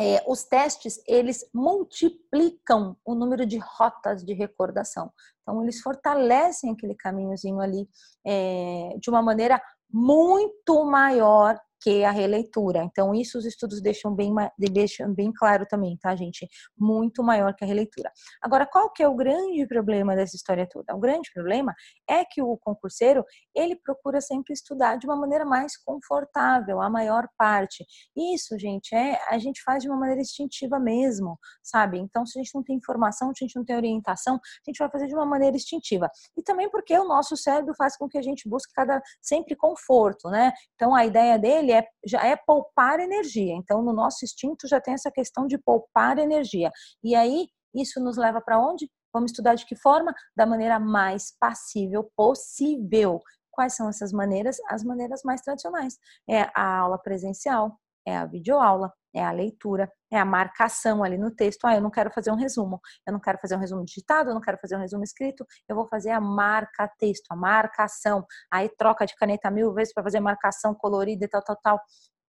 é, 0.00 0.22
os 0.26 0.44
testes 0.44 1.00
eles 1.06 1.48
multiplicam 1.54 2.96
o 3.04 3.14
número 3.14 3.46
de 3.46 3.58
rotas 3.58 4.24
de 4.24 4.34
recordação. 4.34 5.12
Então 5.42 5.62
eles 5.62 5.80
fortalecem 5.80 6.72
aquele 6.72 6.94
caminhozinho 6.94 7.60
ali 7.60 7.88
é, 8.26 8.96
de 9.00 9.08
uma 9.08 9.22
maneira 9.22 9.60
muito 9.90 10.84
maior 10.84 11.58
que 11.86 12.04
a 12.04 12.10
releitura. 12.10 12.82
Então, 12.82 13.14
isso 13.14 13.38
os 13.38 13.44
estudos 13.44 13.80
deixam 13.80 14.14
bem, 14.14 14.32
deixam 14.58 15.12
bem 15.12 15.32
claro 15.32 15.66
também, 15.66 15.96
tá, 15.96 16.14
gente? 16.16 16.48
Muito 16.76 17.22
maior 17.22 17.54
que 17.54 17.64
a 17.64 17.66
releitura. 17.66 18.10
Agora, 18.42 18.66
qual 18.66 18.90
que 18.90 19.02
é 19.02 19.08
o 19.08 19.14
grande 19.14 19.66
problema 19.66 20.16
dessa 20.16 20.34
história 20.34 20.66
toda? 20.68 20.96
O 20.96 20.98
grande 20.98 21.30
problema 21.32 21.74
é 22.08 22.24
que 22.24 22.42
o 22.42 22.56
concurseiro, 22.56 23.24
ele 23.54 23.76
procura 23.76 24.20
sempre 24.20 24.52
estudar 24.52 24.96
de 24.96 25.06
uma 25.06 25.16
maneira 25.16 25.44
mais 25.44 25.76
confortável, 25.76 26.80
a 26.80 26.88
maior 26.88 27.28
parte. 27.36 27.84
Isso, 28.16 28.58
gente, 28.58 28.94
é 28.94 29.20
a 29.28 29.38
gente 29.38 29.62
faz 29.62 29.82
de 29.82 29.88
uma 29.88 29.96
maneira 29.96 30.20
instintiva 30.20 30.80
mesmo, 30.80 31.38
sabe? 31.62 31.98
Então, 31.98 32.24
se 32.26 32.38
a 32.38 32.42
gente 32.42 32.54
não 32.54 32.62
tem 32.62 32.76
informação, 32.76 33.32
se 33.34 33.44
a 33.44 33.46
gente 33.46 33.56
não 33.56 33.64
tem 33.64 33.76
orientação, 33.76 34.34
a 34.34 34.70
gente 34.70 34.78
vai 34.78 34.90
fazer 34.90 35.06
de 35.06 35.14
uma 35.14 35.26
maneira 35.26 35.56
instintiva. 35.56 36.10
E 36.36 36.42
também 36.42 36.68
porque 36.68 36.98
o 36.98 37.06
nosso 37.06 37.36
cérebro 37.36 37.74
faz 37.76 37.96
com 37.96 38.08
que 38.08 38.18
a 38.18 38.22
gente 38.22 38.48
busque 38.48 38.72
cada 38.72 39.00
sempre 39.22 39.54
conforto, 39.54 40.28
né? 40.28 40.52
Então, 40.74 40.94
a 40.94 41.04
ideia 41.04 41.38
dele 41.38 41.66
ele 41.66 41.72
é, 41.78 41.86
já 42.04 42.24
é 42.26 42.36
poupar 42.36 43.00
energia. 43.00 43.54
Então, 43.54 43.82
no 43.82 43.92
nosso 43.92 44.24
instinto 44.24 44.68
já 44.68 44.80
tem 44.80 44.94
essa 44.94 45.10
questão 45.10 45.46
de 45.46 45.58
poupar 45.58 46.18
energia. 46.18 46.70
E 47.02 47.14
aí, 47.14 47.48
isso 47.74 48.00
nos 48.00 48.16
leva 48.16 48.40
para 48.40 48.58
onde? 48.58 48.90
Vamos 49.12 49.30
estudar 49.30 49.54
de 49.54 49.64
que 49.64 49.76
forma? 49.76 50.14
Da 50.36 50.44
maneira 50.44 50.78
mais 50.78 51.34
passível 51.38 52.10
possível. 52.16 53.20
Quais 53.50 53.74
são 53.74 53.88
essas 53.88 54.12
maneiras? 54.12 54.58
As 54.68 54.84
maneiras 54.84 55.22
mais 55.24 55.40
tradicionais. 55.40 55.96
É 56.28 56.50
a 56.54 56.78
aula 56.80 56.98
presencial, 56.98 57.78
é 58.06 58.16
a 58.16 58.24
videoaula, 58.24 58.92
é 59.14 59.24
a 59.24 59.32
leitura, 59.32 59.90
é 60.10 60.18
a 60.18 60.24
marcação 60.24 61.02
ali 61.02 61.18
no 61.18 61.30
texto. 61.30 61.64
Ah, 61.64 61.74
eu 61.74 61.80
não 61.80 61.90
quero 61.90 62.10
fazer 62.10 62.30
um 62.30 62.36
resumo, 62.36 62.80
eu 63.06 63.12
não 63.12 63.20
quero 63.20 63.38
fazer 63.38 63.56
um 63.56 63.58
resumo 63.58 63.84
digitado, 63.84 64.30
eu 64.30 64.34
não 64.34 64.40
quero 64.40 64.58
fazer 64.58 64.76
um 64.76 64.80
resumo 64.80 65.02
escrito, 65.02 65.44
eu 65.68 65.74
vou 65.74 65.88
fazer 65.88 66.10
a 66.10 66.20
marca 66.20 66.88
texto, 66.98 67.26
a 67.30 67.36
marcação. 67.36 68.24
Aí 68.52 68.68
troca 68.78 69.06
de 69.06 69.14
caneta 69.16 69.50
mil 69.50 69.72
vezes 69.74 69.92
para 69.92 70.02
fazer 70.04 70.20
marcação 70.20 70.74
colorida 70.74 71.24
e 71.24 71.28
tal, 71.28 71.42
tal, 71.42 71.56
tal. 71.62 71.80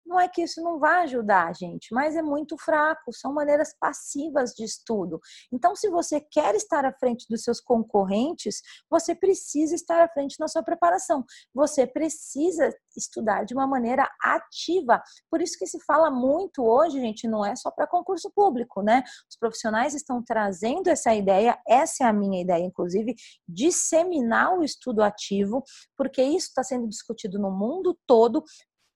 Não 0.07 0.21
é 0.21 0.29
que 0.29 0.43
isso 0.43 0.63
não 0.63 0.79
vai 0.79 1.05
ajudar 1.05 1.49
a 1.49 1.53
gente, 1.53 1.93
mas 1.93 2.15
é 2.15 2.23
muito 2.23 2.57
fraco, 2.59 3.13
são 3.13 3.33
maneiras 3.33 3.75
passivas 3.79 4.53
de 4.53 4.65
estudo. 4.65 5.21
Então, 5.53 5.75
se 5.75 5.89
você 5.89 6.21
quer 6.21 6.55
estar 6.55 6.85
à 6.85 6.93
frente 6.93 7.27
dos 7.29 7.43
seus 7.43 7.61
concorrentes, 7.61 8.61
você 8.91 9.15
precisa 9.15 9.75
estar 9.75 10.03
à 10.03 10.09
frente 10.09 10.37
na 10.39 10.47
sua 10.49 10.63
preparação. 10.63 11.25
Você 11.55 11.87
precisa 11.87 12.71
estudar 12.97 13.45
de 13.45 13.55
uma 13.55 13.67
maneira 13.67 14.09
ativa. 14.23 15.03
Por 15.31 15.41
isso 15.41 15.59
que 15.59 15.67
se 15.67 15.81
fala 15.81 16.11
muito 16.11 16.63
hoje, 16.63 17.01
gente, 17.01 17.27
não 17.27 17.45
é 17.45 17.57
só 17.57 17.71
para 17.71 17.87
concurso 17.87 18.31
público, 18.31 18.83
né? 18.83 19.03
Os 19.29 19.37
profissionais 19.39 19.95
estão 19.95 20.23
trazendo 20.23 20.89
essa 20.89 21.15
ideia, 21.15 21.59
essa 21.67 22.05
é 22.05 22.07
a 22.07 22.13
minha 22.13 22.41
ideia, 22.41 22.65
inclusive, 22.65 23.15
disseminar 23.49 24.57
o 24.59 24.63
estudo 24.63 25.03
ativo, 25.03 25.63
porque 25.97 26.23
isso 26.23 26.49
está 26.49 26.63
sendo 26.63 26.89
discutido 26.89 27.39
no 27.39 27.51
mundo 27.51 27.99
todo 28.07 28.45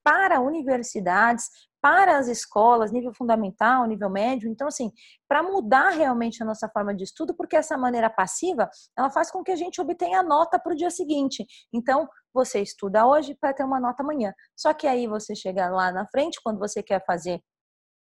para 0.09 0.41
universidades, 0.41 1.51
para 1.83 2.17
as 2.17 2.29
escolas, 2.29 2.91
nível 2.91 3.13
fundamental, 3.13 3.85
nível 3.85 4.09
médio. 4.09 4.49
Então, 4.49 4.67
assim, 4.67 4.91
para 5.29 5.43
mudar 5.43 5.91
realmente 5.91 6.43
a 6.43 6.47
nossa 6.47 6.67
forma 6.67 6.95
de 6.95 7.05
estudo, 7.05 7.35
porque 7.35 7.55
essa 7.55 7.77
maneira 7.77 8.09
passiva, 8.09 8.71
ela 8.97 9.11
faz 9.11 9.31
com 9.31 9.45
que 9.45 9.51
a 9.51 9.57
gente 9.57 9.79
obtenha 9.83 10.23
nota 10.23 10.59
para 10.59 10.73
o 10.73 10.75
dia 10.75 10.89
seguinte. 10.89 11.47
Então, 11.75 12.09
você 12.33 12.63
estuda 12.63 13.07
hoje 13.07 13.37
para 13.39 13.53
ter 13.53 13.65
uma 13.65 13.79
nota 13.79 14.03
amanhã. 14.03 14.33
Só 14.57 14.73
que 14.73 14.87
aí 14.87 15.07
você 15.07 15.35
chega 15.35 15.69
lá 15.69 15.93
na 15.93 16.07
frente, 16.07 16.41
quando 16.43 16.59
você 16.59 16.83
quer 16.83 17.05
fazer 17.05 17.43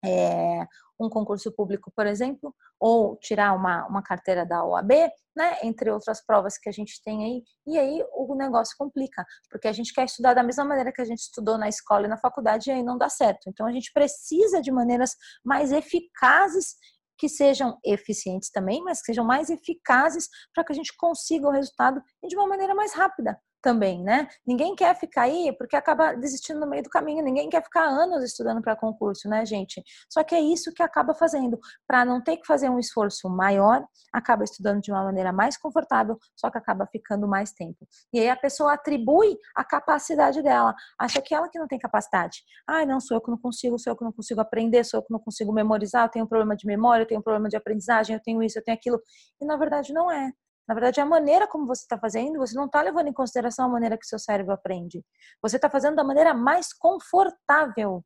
é, 0.03 0.65
um 0.99 1.09
concurso 1.09 1.51
público, 1.51 1.91
por 1.95 2.05
exemplo, 2.05 2.53
ou 2.79 3.15
tirar 3.17 3.53
uma, 3.53 3.85
uma 3.87 4.01
carteira 4.01 4.45
da 4.45 4.63
OAB, 4.63 4.91
né, 5.35 5.57
entre 5.63 5.89
outras 5.89 6.23
provas 6.25 6.57
que 6.57 6.69
a 6.69 6.71
gente 6.71 7.01
tem 7.03 7.23
aí, 7.23 7.43
e 7.65 7.77
aí 7.77 8.03
o 8.13 8.35
negócio 8.35 8.75
complica, 8.77 9.25
porque 9.49 9.67
a 9.67 9.71
gente 9.71 9.93
quer 9.93 10.05
estudar 10.05 10.33
da 10.33 10.43
mesma 10.43 10.65
maneira 10.65 10.91
que 10.91 11.01
a 11.01 11.05
gente 11.05 11.19
estudou 11.19 11.57
na 11.57 11.69
escola 11.69 12.05
e 12.05 12.09
na 12.09 12.17
faculdade 12.17 12.69
e 12.69 12.73
aí 12.73 12.83
não 12.83 12.97
dá 12.97 13.09
certo. 13.09 13.47
Então 13.47 13.65
a 13.65 13.71
gente 13.71 13.91
precisa 13.93 14.61
de 14.61 14.71
maneiras 14.71 15.15
mais 15.43 15.71
eficazes 15.71 16.75
que 17.17 17.29
sejam 17.29 17.77
eficientes 17.85 18.49
também, 18.49 18.83
mas 18.83 18.99
que 18.99 19.05
sejam 19.05 19.23
mais 19.23 19.49
eficazes 19.49 20.27
para 20.53 20.63
que 20.63 20.73
a 20.73 20.75
gente 20.75 20.95
consiga 20.97 21.47
o 21.47 21.51
resultado 21.51 22.01
de 22.27 22.35
uma 22.35 22.47
maneira 22.47 22.73
mais 22.73 22.93
rápida 22.93 23.39
também, 23.61 24.01
né? 24.03 24.27
Ninguém 24.45 24.75
quer 24.75 24.95
ficar 24.95 25.23
aí 25.23 25.53
porque 25.57 25.75
acaba 25.75 26.13
desistindo 26.13 26.59
no 26.59 26.67
meio 26.67 26.83
do 26.83 26.89
caminho, 26.89 27.23
ninguém 27.23 27.49
quer 27.49 27.63
ficar 27.63 27.85
anos 27.85 28.23
estudando 28.23 28.61
para 28.61 28.75
concurso, 28.75 29.29
né, 29.29 29.45
gente? 29.45 29.83
Só 30.09 30.23
que 30.23 30.35
é 30.35 30.41
isso 30.41 30.73
que 30.73 30.81
acaba 30.83 31.13
fazendo, 31.13 31.59
para 31.87 32.03
não 32.03 32.21
ter 32.21 32.37
que 32.37 32.45
fazer 32.45 32.69
um 32.69 32.79
esforço 32.79 33.29
maior, 33.29 33.85
acaba 34.11 34.43
estudando 34.43 34.81
de 34.81 34.91
uma 34.91 35.03
maneira 35.03 35.31
mais 35.31 35.57
confortável, 35.57 36.17
só 36.35 36.49
que 36.49 36.57
acaba 36.57 36.87
ficando 36.91 37.27
mais 37.27 37.51
tempo. 37.51 37.87
E 38.13 38.19
aí 38.19 38.29
a 38.29 38.35
pessoa 38.35 38.73
atribui 38.73 39.37
a 39.55 39.63
capacidade 39.63 40.41
dela, 40.41 40.73
acha 40.99 41.21
que 41.21 41.33
ela 41.33 41.49
que 41.49 41.59
não 41.59 41.67
tem 41.67 41.79
capacidade. 41.79 42.43
Ai, 42.67 42.85
não, 42.85 42.99
sou 42.99 43.17
eu 43.17 43.21
que 43.21 43.29
não 43.29 43.37
consigo, 43.37 43.77
sou 43.77 43.93
eu 43.93 43.97
que 43.97 44.03
não 44.03 44.11
consigo 44.11 44.41
aprender, 44.41 44.83
sou 44.83 44.99
eu 44.99 45.03
que 45.03 45.11
não 45.11 45.19
consigo 45.19 45.53
memorizar, 45.53 46.05
eu 46.05 46.09
tenho 46.09 46.25
um 46.25 46.27
problema 46.27 46.55
de 46.55 46.65
memória, 46.65 47.03
eu 47.03 47.07
tenho 47.07 47.19
um 47.19 47.23
problema 47.23 47.47
de 47.49 47.57
aprendizagem, 47.57 48.15
eu 48.15 48.21
tenho 48.21 48.41
isso, 48.43 48.57
eu 48.57 48.63
tenho 48.63 48.77
aquilo. 48.77 49.01
E 49.39 49.45
na 49.45 49.57
verdade 49.57 49.93
não 49.93 50.11
é. 50.11 50.31
Na 50.71 50.73
verdade, 50.73 51.01
é 51.01 51.03
a 51.03 51.05
maneira 51.05 51.45
como 51.49 51.67
você 51.67 51.81
está 51.81 51.99
fazendo, 51.99 52.39
você 52.39 52.55
não 52.55 52.65
está 52.65 52.81
levando 52.81 53.09
em 53.09 53.11
consideração 53.11 53.65
a 53.65 53.67
maneira 53.67 53.97
que 53.97 54.05
seu 54.05 54.17
cérebro 54.17 54.53
aprende. 54.53 55.03
Você 55.41 55.57
está 55.57 55.69
fazendo 55.69 55.97
da 55.97 56.03
maneira 56.03 56.33
mais 56.33 56.71
confortável. 56.71 58.05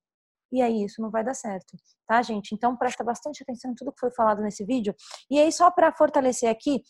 E 0.52 0.64
aí, 0.64 0.84
isso 0.84 1.00
não 1.00 1.12
vai 1.12 1.24
dar 1.24 1.36
certo, 1.36 1.78
tá, 2.08 2.24
gente? 2.24 2.56
Então, 2.56 2.76
presta 2.76 3.04
bastante 3.04 3.44
atenção 3.44 3.70
em 3.70 3.76
tudo 3.76 3.92
que 3.92 4.00
foi 4.00 4.10
falado 4.10 4.42
nesse 4.42 4.66
vídeo. 4.66 4.96
E 5.30 5.38
aí, 5.38 5.52
só 5.52 5.70
para 5.70 5.94
fortalecer 5.94 6.50
aqui, 6.50 6.82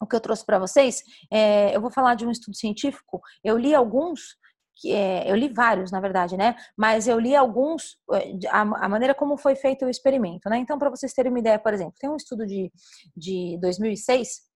o 0.00 0.06
que 0.06 0.16
eu 0.16 0.20
trouxe 0.20 0.46
para 0.46 0.58
vocês, 0.58 1.02
é, 1.30 1.76
eu 1.76 1.82
vou 1.82 1.92
falar 1.92 2.14
de 2.14 2.26
um 2.26 2.30
estudo 2.30 2.56
científico. 2.56 3.20
Eu 3.44 3.58
li 3.58 3.74
alguns, 3.74 4.38
que, 4.76 4.94
é, 4.94 5.30
eu 5.30 5.36
li 5.36 5.52
vários, 5.52 5.92
na 5.92 6.00
verdade, 6.00 6.38
né? 6.38 6.56
Mas 6.74 7.06
eu 7.06 7.20
li 7.20 7.36
alguns, 7.36 7.98
é, 8.14 8.48
a, 8.48 8.60
a 8.62 8.88
maneira 8.88 9.14
como 9.14 9.36
foi 9.36 9.56
feito 9.56 9.84
o 9.84 9.90
experimento, 9.90 10.48
né? 10.48 10.56
Então, 10.56 10.78
para 10.78 10.88
vocês 10.88 11.12
terem 11.12 11.30
uma 11.30 11.38
ideia, 11.38 11.58
por 11.58 11.74
exemplo, 11.74 11.96
tem 12.00 12.08
um 12.08 12.16
estudo 12.16 12.46
de, 12.46 12.72
de 13.14 13.58
2006 13.60 14.50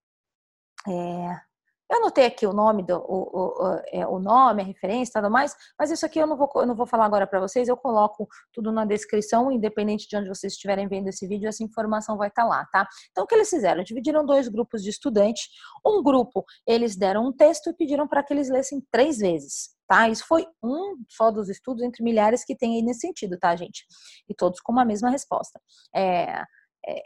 é, 0.89 1.41
eu 1.89 1.99
anotei 1.99 2.27
aqui 2.27 2.45
o 2.47 2.53
nome, 2.53 2.83
do, 2.83 2.97
o, 2.97 3.65
o, 3.65 3.81
é, 3.93 4.07
o 4.07 4.19
nome, 4.19 4.61
a 4.61 4.65
referência 4.65 5.11
e 5.11 5.23
tudo 5.23 5.31
mais, 5.31 5.55
mas 5.79 5.91
isso 5.91 6.05
aqui 6.05 6.19
eu 6.19 6.27
não 6.27 6.37
vou, 6.37 6.51
eu 6.57 6.67
não 6.67 6.75
vou 6.75 6.87
falar 6.87 7.05
agora 7.05 7.27
para 7.27 7.39
vocês, 7.39 7.69
eu 7.69 7.77
coloco 7.77 8.27
tudo 8.53 8.73
na 8.73 8.85
descrição, 8.85 9.53
independente 9.53 10.09
de 10.09 10.17
onde 10.17 10.29
vocês 10.29 10.55
estiverem 10.55 10.89
vendo 10.89 11.09
esse 11.09 11.27
vídeo, 11.29 11.49
essa 11.49 11.63
informação 11.63 12.17
vai 12.17 12.29
estar 12.29 12.43
tá 12.43 12.49
lá, 12.49 12.67
tá? 12.73 12.89
Então, 13.13 13.23
o 13.23 13.27
que 13.27 13.35
eles 13.37 13.49
fizeram? 13.49 13.85
Dividiram 13.85 14.27
dois 14.27 14.49
grupos 14.49 14.83
de 14.83 14.91
estudantes. 14.91 15.49
Um 15.87 16.03
grupo, 16.03 16.45
eles 16.67 16.97
deram 16.97 17.29
um 17.29 17.33
texto 17.33 17.71
e 17.71 17.73
pediram 17.73 18.09
para 18.09 18.23
que 18.23 18.35
eles 18.35 18.49
lessem 18.49 18.85
três 18.91 19.19
vezes, 19.19 19.71
tá? 19.87 20.09
Isso 20.09 20.27
foi 20.27 20.45
um 20.61 20.97
só 21.09 21.31
dos 21.31 21.49
estudos 21.49 21.85
entre 21.85 22.03
milhares 22.03 22.45
que 22.45 22.57
tem 22.57 22.75
aí 22.75 22.83
nesse 22.83 23.01
sentido, 23.01 23.39
tá, 23.39 23.55
gente? 23.55 23.87
E 24.29 24.35
todos 24.35 24.61
com 24.61 24.77
a 24.79 24.85
mesma 24.85 25.09
resposta. 25.09 25.61
É, 25.95 26.43
é, 26.85 27.03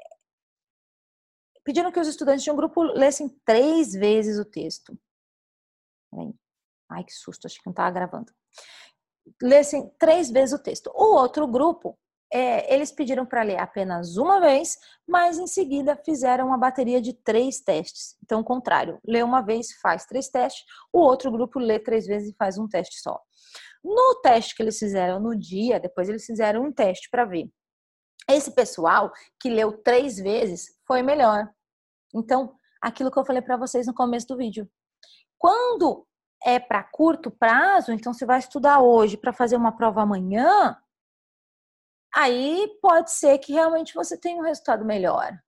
pediram 1.64 1.92
que 1.92 2.00
os 2.00 2.08
estudantes 2.08 2.42
de 2.42 2.50
um 2.50 2.56
grupo 2.56 2.82
lessem 2.82 3.28
três 3.44 3.92
vezes 3.92 4.38
o 4.38 4.44
texto. 4.44 4.98
Ai, 6.90 7.04
que 7.04 7.12
susto, 7.12 7.46
acho 7.46 7.56
que 7.56 7.66
não 7.66 7.72
estava 7.72 7.90
gravando. 7.90 8.32
Lessem 9.40 9.88
três 9.98 10.30
vezes 10.30 10.58
o 10.58 10.62
texto. 10.62 10.90
O 10.94 11.14
outro 11.14 11.46
grupo, 11.46 11.96
é, 12.32 12.72
eles 12.74 12.90
pediram 12.90 13.24
para 13.24 13.42
ler 13.42 13.58
apenas 13.58 14.16
uma 14.16 14.40
vez, 14.40 14.76
mas 15.06 15.38
em 15.38 15.46
seguida 15.46 15.96
fizeram 16.04 16.46
uma 16.46 16.58
bateria 16.58 17.00
de 17.00 17.12
três 17.12 17.60
testes. 17.60 18.16
Então, 18.24 18.40
o 18.40 18.44
contrário, 18.44 18.98
lê 19.06 19.22
uma 19.22 19.40
vez, 19.40 19.72
faz 19.80 20.04
três 20.04 20.28
testes, 20.28 20.64
o 20.92 21.00
outro 21.00 21.30
grupo 21.30 21.58
lê 21.58 21.78
três 21.78 22.06
vezes 22.06 22.30
e 22.30 22.36
faz 22.36 22.58
um 22.58 22.68
teste 22.68 23.00
só. 23.00 23.20
No 23.82 24.20
teste 24.20 24.54
que 24.54 24.62
eles 24.62 24.78
fizeram 24.78 25.20
no 25.20 25.36
dia, 25.36 25.80
depois 25.80 26.08
eles 26.08 26.24
fizeram 26.24 26.64
um 26.64 26.72
teste 26.72 27.08
para 27.10 27.24
ver. 27.24 27.50
Esse 28.30 28.52
pessoal 28.52 29.12
que 29.40 29.50
leu 29.50 29.72
três 29.82 30.18
vezes 30.18 30.78
foi 30.86 31.02
melhor. 31.02 31.48
Então, 32.14 32.54
aquilo 32.80 33.10
que 33.10 33.18
eu 33.18 33.24
falei 33.24 33.42
para 33.42 33.56
vocês 33.56 33.86
no 33.86 33.94
começo 33.94 34.26
do 34.28 34.36
vídeo. 34.36 34.68
Quando 35.38 36.06
é 36.44 36.58
para 36.58 36.82
curto 36.82 37.30
prazo, 37.30 37.92
então 37.92 38.12
você 38.12 38.24
vai 38.24 38.38
estudar 38.38 38.80
hoje 38.80 39.16
para 39.16 39.32
fazer 39.32 39.56
uma 39.56 39.76
prova 39.76 40.02
amanhã, 40.02 40.76
aí 42.14 42.68
pode 42.80 43.10
ser 43.10 43.38
que 43.38 43.52
realmente 43.52 43.94
você 43.94 44.16
tenha 44.16 44.40
um 44.40 44.44
resultado 44.44 44.84
melhor 44.84 45.38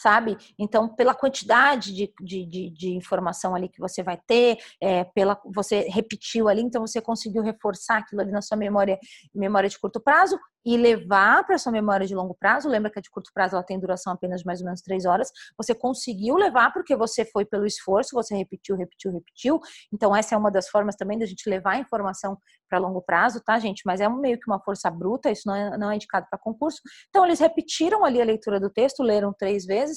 sabe? 0.00 0.36
Então, 0.58 0.88
pela 0.88 1.14
quantidade 1.14 1.94
de, 1.94 2.12
de, 2.20 2.46
de, 2.46 2.70
de 2.70 2.90
informação 2.90 3.54
ali 3.54 3.68
que 3.68 3.78
você 3.78 4.02
vai 4.02 4.18
ter, 4.26 4.58
é, 4.80 5.04
pela 5.04 5.38
você 5.54 5.80
repetiu 5.88 6.48
ali, 6.48 6.62
então 6.62 6.86
você 6.86 7.00
conseguiu 7.00 7.42
reforçar 7.42 7.98
aquilo 7.98 8.22
ali 8.22 8.32
na 8.32 8.40
sua 8.40 8.56
memória, 8.56 8.98
memória 9.34 9.68
de 9.68 9.78
curto 9.78 10.00
prazo 10.00 10.38
e 10.64 10.76
levar 10.76 11.44
para 11.44 11.58
sua 11.58 11.72
memória 11.72 12.06
de 12.06 12.14
longo 12.14 12.34
prazo. 12.34 12.68
Lembra 12.68 12.90
que 12.90 12.98
a 12.98 13.02
de 13.02 13.10
curto 13.10 13.30
prazo 13.32 13.56
ela 13.56 13.64
tem 13.64 13.78
duração 13.78 14.12
apenas 14.12 14.40
de 14.40 14.46
mais 14.46 14.60
ou 14.60 14.66
menos 14.66 14.80
três 14.82 15.04
horas. 15.04 15.30
Você 15.56 15.74
conseguiu 15.74 16.36
levar 16.36 16.72
porque 16.72 16.94
você 16.94 17.24
foi 17.24 17.44
pelo 17.44 17.66
esforço, 17.66 18.14
você 18.14 18.36
repetiu, 18.36 18.76
repetiu, 18.76 19.12
repetiu. 19.12 19.60
Então, 19.92 20.14
essa 20.14 20.34
é 20.34 20.38
uma 20.38 20.50
das 20.50 20.68
formas 20.68 20.96
também 20.96 21.18
da 21.18 21.26
gente 21.26 21.48
levar 21.48 21.72
a 21.72 21.78
informação 21.78 22.38
para 22.68 22.78
longo 22.78 23.02
prazo, 23.02 23.40
tá, 23.42 23.58
gente? 23.58 23.82
Mas 23.84 24.00
é 24.00 24.08
meio 24.08 24.38
que 24.38 24.48
uma 24.48 24.60
força 24.60 24.90
bruta, 24.90 25.30
isso 25.30 25.42
não 25.46 25.54
é, 25.54 25.78
não 25.78 25.90
é 25.90 25.96
indicado 25.96 26.26
para 26.30 26.38
concurso. 26.38 26.80
Então, 27.08 27.24
eles 27.24 27.40
repetiram 27.40 28.04
ali 28.04 28.20
a 28.20 28.24
leitura 28.24 28.60
do 28.60 28.70
texto, 28.70 29.02
leram 29.02 29.32
três 29.32 29.64
vezes, 29.64 29.89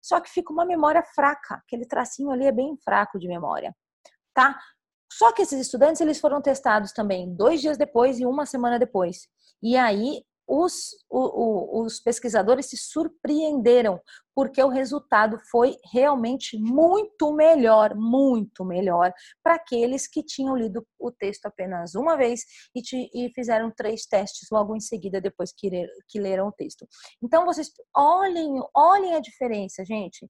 só 0.00 0.20
que 0.20 0.30
fica 0.30 0.52
uma 0.52 0.64
memória 0.64 1.02
fraca. 1.02 1.56
Aquele 1.56 1.86
tracinho 1.86 2.30
ali 2.30 2.46
é 2.46 2.52
bem 2.52 2.76
fraco 2.84 3.18
de 3.18 3.28
memória, 3.28 3.74
tá? 4.34 4.58
Só 5.12 5.30
que 5.32 5.42
esses 5.42 5.60
estudantes, 5.60 6.00
eles 6.00 6.18
foram 6.18 6.40
testados 6.40 6.92
também 6.92 7.34
dois 7.34 7.60
dias 7.60 7.76
depois 7.76 8.18
e 8.18 8.26
uma 8.26 8.46
semana 8.46 8.78
depois. 8.78 9.28
E 9.62 9.76
aí, 9.76 10.24
os, 10.46 10.90
o, 11.08 11.18
o, 11.18 11.84
os 11.84 12.00
pesquisadores 12.00 12.66
se 12.66 12.76
surpreenderam, 12.76 14.00
porque 14.34 14.62
o 14.62 14.68
resultado 14.68 15.38
foi 15.50 15.76
realmente 15.92 16.58
muito 16.58 17.32
melhor, 17.32 17.94
muito 17.94 18.64
melhor, 18.64 19.12
para 19.42 19.54
aqueles 19.54 20.06
que 20.06 20.22
tinham 20.22 20.56
lido 20.56 20.86
o 20.98 21.10
texto 21.10 21.46
apenas 21.46 21.94
uma 21.94 22.16
vez 22.16 22.42
e, 22.74 22.82
te, 22.82 23.10
e 23.14 23.30
fizeram 23.34 23.70
três 23.70 24.06
testes 24.06 24.48
logo 24.50 24.74
em 24.74 24.80
seguida, 24.80 25.20
depois 25.20 25.52
que, 25.56 25.70
que 26.08 26.20
leram 26.20 26.48
o 26.48 26.52
texto. 26.52 26.86
Então, 27.22 27.44
vocês 27.44 27.70
olhem, 27.94 28.52
olhem 28.74 29.14
a 29.14 29.20
diferença, 29.20 29.84
gente. 29.84 30.28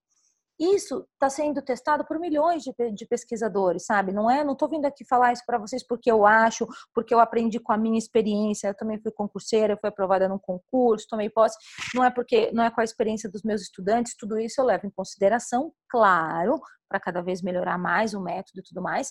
Isso 0.63 1.05
está 1.15 1.29
sendo 1.29 1.61
testado 1.61 2.05
por 2.05 2.21
milhões 2.21 2.63
de, 2.63 2.73
de, 2.93 3.05
pesquisadores, 3.05 3.85
sabe? 3.85 4.13
Não 4.13 4.31
é? 4.31 4.45
Não 4.45 4.53
estou 4.53 4.69
vindo 4.69 4.85
aqui 4.85 5.05
falar 5.05 5.33
isso 5.33 5.43
para 5.45 5.59
vocês 5.59 5.85
porque 5.85 6.09
eu 6.09 6.25
acho, 6.25 6.69
porque 6.95 7.13
eu 7.13 7.19
aprendi 7.19 7.59
com 7.59 7.73
a 7.73 7.77
minha 7.77 7.99
experiência. 7.99 8.69
Eu 8.69 8.77
também 8.77 8.97
fui 9.03 9.11
concurseira, 9.11 9.77
fui 9.77 9.89
aprovada 9.89 10.29
num 10.29 10.39
concurso, 10.39 11.09
tomei 11.09 11.29
posse. 11.29 11.59
Não 11.93 12.05
é 12.05 12.13
porque 12.13 12.53
não 12.53 12.63
é 12.63 12.71
com 12.71 12.81
a 12.81 12.85
experiência 12.85 13.29
dos 13.29 13.43
meus 13.43 13.61
estudantes. 13.61 14.15
Tudo 14.17 14.39
isso 14.39 14.61
eu 14.61 14.65
levo 14.65 14.87
em 14.87 14.91
consideração, 14.91 15.73
claro, 15.89 16.61
para 16.89 17.01
cada 17.01 17.23
vez 17.23 17.43
melhorar 17.43 17.77
mais 17.77 18.15
o 18.15 18.21
método 18.23 18.61
e 18.61 18.63
tudo 18.63 18.81
mais. 18.81 19.11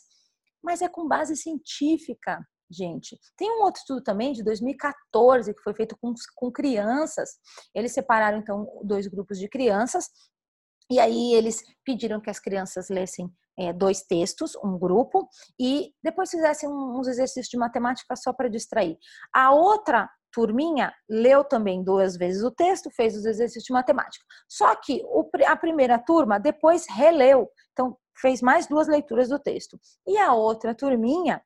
Mas 0.64 0.82
é 0.82 0.88
com 0.88 1.06
base 1.06 1.36
científica, 1.36 2.40
gente. 2.70 3.20
Tem 3.36 3.52
um 3.52 3.64
outro 3.64 3.82
estudo 3.82 4.02
também 4.02 4.32
de 4.32 4.42
2014 4.42 5.54
que 5.54 5.62
foi 5.62 5.74
feito 5.74 5.98
com, 6.00 6.14
com 6.34 6.50
crianças. 6.50 7.32
Eles 7.76 7.92
separaram 7.92 8.38
então 8.38 8.66
dois 8.86 9.06
grupos 9.08 9.38
de 9.38 9.50
crianças 9.50 10.08
E 10.92 11.00
aí 11.00 11.34
eles 11.34 11.64
pediram 11.86 12.20
que 12.20 12.30
as 12.30 12.38
crianças 12.38 12.90
lessem 12.90 13.32
é, 13.58 13.72
dois 13.72 14.02
textos, 14.02 14.58
um 14.62 14.78
grupo, 14.78 15.26
e 15.58 15.94
depois 16.04 16.30
fizessem 16.30 16.68
uns 16.70 17.08
exercícios 17.08 17.48
de 17.48 17.58
matemática 17.58 18.14
só 18.18 18.34
para 18.34 18.50
distrair. 18.50 18.98
A 19.34 19.54
outra 19.54 20.10
turminha 20.34 20.94
leu 21.10 21.46
também 21.46 21.82
duas 21.82 22.18
vezes 22.18 22.44
o 22.44 22.52
texto, 22.52 22.92
fez 22.92 23.16
os 23.16 23.24
exercícios 23.26 23.64
de 23.64 23.72
matemática. 23.72 24.26
Só 24.50 24.76
que 24.76 25.02
o, 25.06 25.30
a 25.48 25.56
primeira 25.56 25.98
turma 25.98 26.38
depois 26.38 26.86
releu, 26.90 27.50
então 27.72 27.98
fez 28.20 28.42
mais 28.42 28.68
duas 28.68 28.90
leituras 28.90 29.30
do 29.30 29.40
texto. 29.40 29.80
E 30.06 30.18
a 30.18 30.34
outra 30.34 30.76
turminha, 30.76 31.42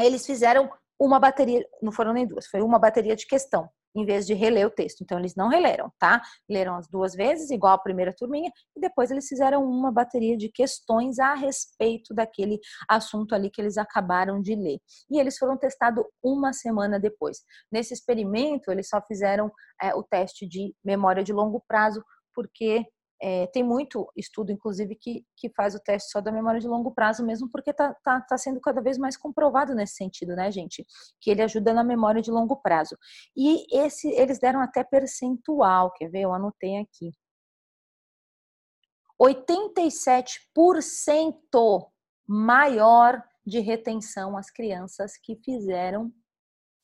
eles 0.00 0.24
fizeram 0.24 0.70
uma 1.00 1.18
bateria, 1.18 1.66
não 1.82 1.90
foram 1.90 2.12
nem 2.12 2.28
duas, 2.28 2.46
foi 2.46 2.62
uma 2.62 2.78
bateria 2.78 3.16
de 3.16 3.26
questão 3.26 3.68
em 4.00 4.04
vez 4.04 4.26
de 4.26 4.34
reler 4.34 4.66
o 4.66 4.70
texto. 4.70 5.02
Então, 5.02 5.18
eles 5.18 5.34
não 5.34 5.48
releram, 5.48 5.92
tá? 5.98 6.22
Leram 6.48 6.76
as 6.76 6.88
duas 6.88 7.14
vezes, 7.14 7.50
igual 7.50 7.74
a 7.74 7.78
primeira 7.78 8.14
turminha, 8.14 8.50
e 8.76 8.80
depois 8.80 9.10
eles 9.10 9.26
fizeram 9.26 9.64
uma 9.64 9.90
bateria 9.90 10.36
de 10.36 10.48
questões 10.48 11.18
a 11.18 11.34
respeito 11.34 12.14
daquele 12.14 12.58
assunto 12.88 13.34
ali 13.34 13.50
que 13.50 13.60
eles 13.60 13.76
acabaram 13.76 14.40
de 14.40 14.54
ler. 14.54 14.78
E 15.10 15.18
eles 15.18 15.36
foram 15.38 15.56
testados 15.56 16.04
uma 16.22 16.52
semana 16.52 16.98
depois. 16.98 17.38
Nesse 17.70 17.94
experimento, 17.94 18.70
eles 18.70 18.88
só 18.88 19.00
fizeram 19.00 19.50
é, 19.82 19.94
o 19.94 20.02
teste 20.02 20.46
de 20.46 20.74
memória 20.84 21.22
de 21.22 21.32
longo 21.32 21.62
prazo, 21.66 22.02
porque 22.34 22.84
é, 23.20 23.46
tem 23.48 23.62
muito 23.62 24.10
estudo, 24.16 24.52
inclusive, 24.52 24.94
que, 24.94 25.24
que 25.36 25.50
faz 25.50 25.74
o 25.74 25.80
teste 25.80 26.10
só 26.10 26.20
da 26.20 26.30
memória 26.30 26.60
de 26.60 26.68
longo 26.68 26.92
prazo, 26.92 27.24
mesmo 27.24 27.50
porque 27.50 27.70
está 27.70 27.92
tá, 28.04 28.20
tá 28.20 28.38
sendo 28.38 28.60
cada 28.60 28.80
vez 28.80 28.96
mais 28.96 29.16
comprovado 29.16 29.74
nesse 29.74 29.94
sentido, 29.94 30.36
né, 30.36 30.50
gente? 30.50 30.86
Que 31.20 31.30
ele 31.30 31.42
ajuda 31.42 31.74
na 31.74 31.82
memória 31.82 32.22
de 32.22 32.30
longo 32.30 32.56
prazo. 32.56 32.96
E 33.36 33.66
esse, 33.76 34.08
eles 34.10 34.38
deram 34.38 34.60
até 34.60 34.84
percentual, 34.84 35.92
quer 35.92 36.08
ver? 36.08 36.20
Eu 36.22 36.32
anotei 36.32 36.76
aqui. 36.76 37.12
87% 39.20 41.90
maior 42.26 43.22
de 43.44 43.60
retenção 43.60 44.36
as 44.36 44.50
crianças 44.50 45.16
que 45.16 45.36
fizeram 45.44 46.12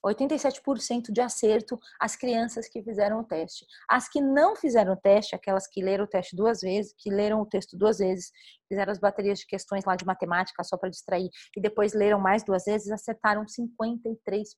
87% 0.05 1.11
de 1.11 1.21
acerto 1.21 1.79
as 2.01 2.15
crianças 2.15 2.69
que 2.69 2.83
fizeram 2.83 3.21
o 3.21 3.25
teste. 3.25 3.67
As 3.89 4.09
que 4.09 4.21
não 4.21 4.55
fizeram 4.55 4.93
o 4.93 4.97
teste, 4.97 5.35
aquelas 5.35 5.67
que 5.67 5.83
leram 5.83 6.05
o 6.05 6.09
teste 6.09 6.37
duas 6.37 6.61
vezes, 6.61 6.95
que 6.99 7.11
leram 7.11 7.41
o 7.41 7.47
texto 7.47 7.77
duas 7.77 7.99
vezes, 7.99 8.31
fizeram 8.69 8.93
as 8.93 8.99
baterias 8.99 9.39
de 9.39 9.47
questões 9.47 9.85
lá 9.85 9.97
de 9.97 10.05
matemática 10.05 10.63
só 10.63 10.77
para 10.77 10.91
distrair 10.91 11.31
e 11.57 11.61
depois 11.61 11.95
leram 11.95 12.21
mais 12.21 12.45
duas 12.45 12.65
vezes, 12.65 12.91
acertaram 12.91 13.45
53%. 13.45 14.55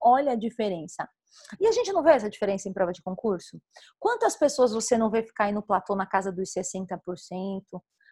Olha 0.00 0.32
a 0.32 0.36
diferença. 0.36 1.08
E 1.60 1.66
a 1.66 1.72
gente 1.72 1.92
não 1.92 2.02
vê 2.02 2.12
essa 2.12 2.30
diferença 2.30 2.68
em 2.68 2.72
prova 2.72 2.92
de 2.92 3.02
concurso? 3.02 3.60
Quantas 3.98 4.36
pessoas 4.36 4.72
você 4.72 4.96
não 4.96 5.10
vê 5.10 5.22
ficar 5.22 5.44
aí 5.44 5.52
no 5.52 5.62
platô 5.62 5.94
na 5.94 6.06
casa 6.06 6.32
dos 6.32 6.50
60%? 6.50 6.98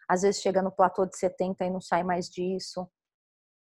Às 0.07 0.21
vezes 0.21 0.41
chega 0.41 0.61
no 0.61 0.71
platô 0.71 1.05
de 1.05 1.17
70% 1.17 1.55
e 1.61 1.69
não 1.69 1.81
sai 1.81 2.03
mais 2.03 2.29
disso 2.29 2.87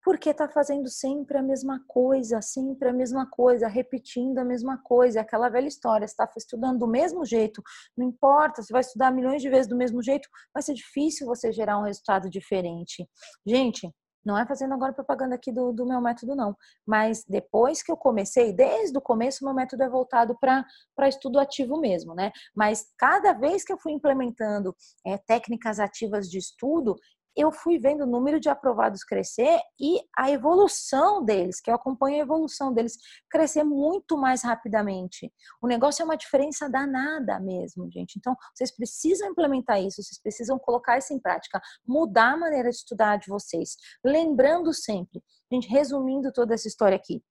porque 0.04 0.30
está 0.30 0.48
fazendo 0.48 0.90
sempre 0.90 1.38
a 1.38 1.42
mesma 1.42 1.84
coisa, 1.88 2.42
sempre 2.42 2.90
a 2.90 2.94
mesma 2.94 3.30
coisa, 3.30 3.68
repetindo 3.68 4.38
a 4.40 4.46
mesma 4.46 4.78
coisa, 4.78 5.22
aquela 5.22 5.50
velha 5.50 5.68
história, 5.68 6.06
está 6.06 6.30
estudando 6.38 6.80
do 6.80 6.88
mesmo 6.88 7.26
jeito, 7.26 7.62
não 7.98 8.08
importa, 8.08 8.62
você 8.62 8.72
vai 8.72 8.82
estudar 8.82 9.12
milhões 9.12 9.42
de 9.42 9.50
vezes 9.50 9.68
do 9.68 9.76
mesmo 9.76 10.02
jeito, 10.02 10.30
vai 10.54 10.64
ser 10.64 10.74
difícil 10.74 11.28
você 11.28 11.52
gerar 11.52 11.78
um 11.78 11.84
resultado 11.84 12.30
diferente. 12.30 13.08
Gente, 13.46 13.94
não 14.26 14.38
é 14.38 14.46
fazendo 14.46 14.74
agora 14.74 14.94
propaganda 14.94 15.36
aqui 15.36 15.52
do, 15.52 15.72
do 15.72 15.86
meu 15.86 16.02
método, 16.02 16.36
não. 16.36 16.56
Mas 16.86 17.24
depois 17.28 17.82
que 17.82 17.92
eu 17.92 17.98
comecei, 17.98 18.52
desde 18.54 18.98
o 18.98 19.02
começo, 19.02 19.46
meu 19.46 19.54
método 19.54 19.84
é 19.84 19.90
voltado 19.90 20.38
para 20.40 21.08
estudo 21.08 21.40
ativo 21.40 21.80
mesmo, 21.80 22.14
né? 22.14 22.32
Mas 22.56 22.86
cada 22.98 23.34
vez 23.34 23.64
que 23.64 23.72
eu 23.72 23.78
fui 23.78 23.94
implementando 23.94 24.76
é, 25.06 25.18
técnicas 25.18 25.80
ativas 25.80 26.30
de 26.30 26.38
estudo, 26.38 26.96
eu 27.40 27.52
fui 27.52 27.80
vendo 27.80 28.04
o 28.04 28.08
número 28.08 28.40
de 28.40 28.50
aprovados 28.50 29.04
crescer 29.04 29.60
e 29.80 30.00
a 30.18 30.30
evolução 30.30 31.24
deles, 31.24 31.62
que 31.62 31.72
eu 31.72 31.76
acompanho 31.76 32.18
a 32.18 32.20
evolução 32.20 32.74
deles, 32.74 32.98
crescer 33.30 33.64
muito 33.64 34.18
mais 34.18 34.44
rapidamente. 34.44 35.32
O 35.62 35.68
negócio 35.68 36.02
é 36.02 36.06
uma 36.06 36.18
diferença 36.18 36.70
danada 36.70 37.40
mesmo, 37.40 37.90
gente. 37.92 38.18
Então, 38.18 38.36
vocês 38.54 38.76
precisam 38.76 39.30
implementar 39.30 39.82
isso, 39.82 40.04
vocês 40.04 40.22
precisam 40.22 40.60
colocar 40.60 40.98
isso 40.98 41.14
em 41.14 41.20
prática, 41.20 41.62
mudar 41.88 42.34
a 42.34 42.38
maneira 42.38 42.70
de 42.70 42.76
estudar 42.76 43.18
de 43.18 43.30
vocês. 43.30 43.78
Lembrando 44.04 44.74
sempre, 44.74 45.24
gente, 45.52 45.70
resumindo 45.70 46.34
toda 46.34 46.54
essa 46.54 46.68
história 46.68 46.98
aqui, 46.98 47.24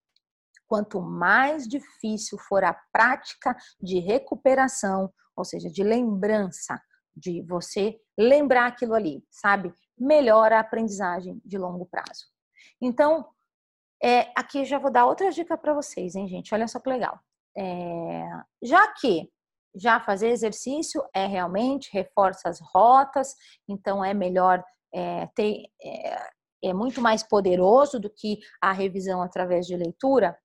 quanto 0.67 1.01
mais 1.01 1.67
difícil 1.67 2.37
for 2.47 2.63
a 2.63 2.73
prática 2.91 3.55
de 3.81 3.99
recuperação, 3.99 5.11
ou 5.35 5.45
seja, 5.45 5.69
de 5.69 5.83
lembrança, 5.83 6.79
de 7.15 7.43
você 7.43 7.99
lembrar 8.17 8.67
aquilo 8.67 8.93
ali, 8.93 9.23
sabe? 9.29 9.73
Melhora 9.99 10.57
a 10.57 10.61
aprendizagem 10.61 11.41
de 11.43 11.57
longo 11.57 11.85
prazo. 11.85 12.25
Então, 12.81 13.27
é, 14.01 14.31
aqui 14.35 14.63
já 14.63 14.79
vou 14.79 14.91
dar 14.91 15.05
outra 15.05 15.29
dica 15.31 15.57
para 15.57 15.73
vocês, 15.73 16.15
hein, 16.15 16.27
gente? 16.27 16.53
Olha 16.53 16.67
só 16.67 16.79
que 16.79 16.89
legal. 16.89 17.19
É, 17.57 18.25
já 18.63 18.87
que 18.93 19.29
já 19.75 19.99
fazer 19.99 20.29
exercício 20.29 21.03
é 21.13 21.25
realmente 21.25 21.89
reforça 21.91 22.49
as 22.49 22.59
rotas, 22.59 23.35
então 23.67 24.03
é 24.03 24.13
melhor 24.13 24.63
é, 24.93 25.27
ter 25.35 25.65
é, 25.81 26.29
é 26.63 26.73
muito 26.73 27.01
mais 27.01 27.21
poderoso 27.23 27.99
do 27.99 28.09
que 28.09 28.39
a 28.61 28.71
revisão 28.71 29.21
através 29.21 29.67
de 29.67 29.75
leitura. 29.75 30.37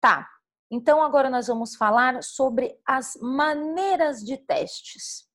Tá. 0.00 0.28
Então 0.70 1.02
agora 1.02 1.30
nós 1.30 1.46
vamos 1.46 1.76
falar 1.76 2.22
sobre 2.22 2.78
as 2.86 3.14
maneiras 3.20 4.20
de 4.20 4.36
testes 4.36 5.30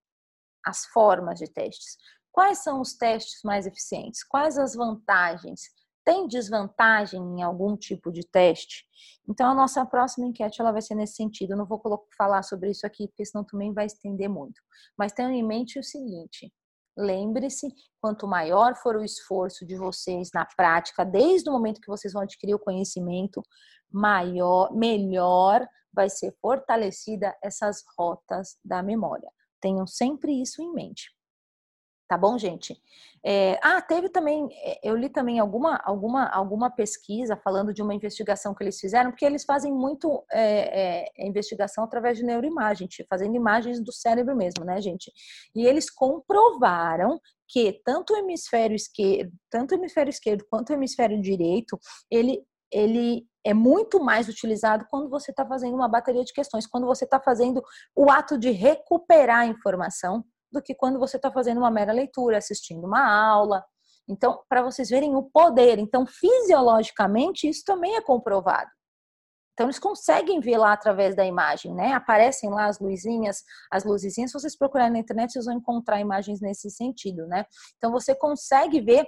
as 0.66 0.86
formas 0.88 1.38
de 1.40 1.48
testes. 1.48 1.98
Quais 2.36 2.58
são 2.58 2.82
os 2.82 2.94
testes 2.94 3.42
mais 3.46 3.66
eficientes? 3.66 4.22
Quais 4.22 4.58
as 4.58 4.76
vantagens? 4.76 5.62
Tem 6.04 6.28
desvantagem 6.28 7.22
em 7.22 7.42
algum 7.42 7.78
tipo 7.78 8.12
de 8.12 8.28
teste? 8.28 8.84
Então, 9.26 9.50
a 9.50 9.54
nossa 9.54 9.86
próxima 9.86 10.28
enquete 10.28 10.60
ela 10.60 10.74
vai 10.74 10.82
ser 10.82 10.96
nesse 10.96 11.16
sentido. 11.16 11.52
Eu 11.52 11.58
não 11.58 11.66
vou 11.66 11.82
falar 12.18 12.44
sobre 12.44 12.72
isso 12.72 12.86
aqui, 12.86 13.08
porque 13.08 13.24
senão 13.24 13.46
também 13.46 13.74
vai 13.74 13.86
estender 13.86 14.28
muito. 14.28 14.62
Mas 14.98 15.14
tenham 15.14 15.32
em 15.32 15.48
mente 15.48 15.80
o 15.80 15.84
seguinte: 15.84 16.54
lembre-se, 16.98 17.74
quanto 18.02 18.28
maior 18.28 18.76
for 18.76 18.98
o 18.98 19.06
esforço 19.06 19.66
de 19.66 19.78
vocês 19.78 20.30
na 20.34 20.46
prática, 20.58 21.06
desde 21.06 21.50
o 21.50 21.54
momento 21.54 21.80
que 21.80 21.88
vocês 21.88 22.12
vão 22.12 22.24
adquirir 22.24 22.54
o 22.54 22.60
conhecimento, 22.60 23.42
maior, 23.90 24.76
melhor 24.76 25.66
vai 25.94 26.10
ser 26.10 26.36
fortalecida 26.42 27.34
essas 27.42 27.82
rotas 27.98 28.58
da 28.62 28.84
memória. 28.84 29.32
Tenham 29.62 29.88
sempre 29.88 30.34
isso 30.42 30.62
em 30.62 30.74
mente. 30.74 31.15
Tá 32.08 32.18
bom, 32.18 32.38
gente? 32.38 32.80
É, 33.26 33.58
ah, 33.64 33.82
teve 33.82 34.10
também, 34.10 34.48
é, 34.64 34.80
eu 34.84 34.96
li 34.96 35.10
também 35.10 35.40
alguma, 35.40 35.78
alguma, 35.78 36.28
alguma 36.28 36.70
pesquisa 36.70 37.36
falando 37.36 37.74
de 37.74 37.82
uma 37.82 37.96
investigação 37.96 38.54
que 38.54 38.64
eles 38.64 38.80
fizeram, 38.80 39.10
porque 39.10 39.26
eles 39.26 39.44
fazem 39.44 39.74
muito 39.74 40.24
é, 40.32 41.08
é, 41.18 41.28
investigação 41.28 41.84
através 41.84 42.20
de 42.20 42.24
neuroimagem, 42.24 42.88
fazendo 43.10 43.36
imagens 43.36 43.84
do 43.84 43.92
cérebro 43.92 44.36
mesmo, 44.36 44.64
né, 44.64 44.80
gente? 44.80 45.12
E 45.56 45.66
eles 45.66 45.90
comprovaram 45.90 47.20
que 47.48 47.82
tanto 47.84 48.14
o 48.14 48.18
hemisfério 48.18 48.76
esquerdo, 48.76 49.32
tanto 49.50 49.72
o 49.72 49.76
hemisfério 49.76 50.12
esquerdo 50.12 50.46
quanto 50.48 50.70
o 50.70 50.74
hemisfério 50.74 51.20
direito, 51.20 51.80
ele 52.12 52.44
ele 52.72 53.26
é 53.44 53.54
muito 53.54 54.04
mais 54.04 54.28
utilizado 54.28 54.86
quando 54.90 55.08
você 55.08 55.32
está 55.32 55.46
fazendo 55.46 55.76
uma 55.76 55.88
bateria 55.88 56.24
de 56.24 56.34
questões, 56.34 56.68
quando 56.68 56.88
você 56.88 57.06
está 57.06 57.20
fazendo 57.20 57.64
o 57.96 58.10
ato 58.12 58.38
de 58.38 58.50
recuperar 58.50 59.42
a 59.42 59.46
informação, 59.46 60.26
do 60.56 60.62
que 60.62 60.74
quando 60.74 61.00
você 61.00 61.18
está 61.18 61.32
fazendo 61.32 61.58
uma 61.58 61.70
mera 61.70 61.94
leitura, 61.94 62.38
assistindo 62.38 62.86
uma 62.86 63.06
aula. 63.06 63.64
Então, 64.08 64.42
para 64.50 64.62
vocês 64.62 64.90
verem 64.90 65.16
o 65.16 65.24
poder. 65.24 65.78
Então, 65.80 66.06
fisiologicamente, 66.06 67.48
isso 67.48 67.64
também 67.66 67.96
é 67.96 68.02
comprovado. 68.02 68.70
Então, 69.54 69.68
eles 69.68 69.80
conseguem 69.80 70.40
ver 70.42 70.58
lá 70.58 70.74
através 70.74 71.16
da 71.16 71.26
imagem, 71.26 71.74
né? 71.74 71.94
Aparecem 71.94 72.50
lá 72.50 72.66
as 72.66 72.80
luzinhas, 72.80 73.44
as 73.72 73.86
luzinhas. 73.86 74.32
Se 74.32 74.40
vocês 74.40 74.58
procurarem 74.58 74.94
na 74.94 75.00
internet, 75.00 75.32
vocês 75.32 75.46
vão 75.46 75.56
encontrar 75.56 76.00
imagens 76.00 76.42
nesse 76.42 76.70
sentido, 76.70 77.26
né? 77.28 77.46
Então, 77.78 77.92
você 77.92 78.14
consegue 78.14 78.82
ver 78.82 79.08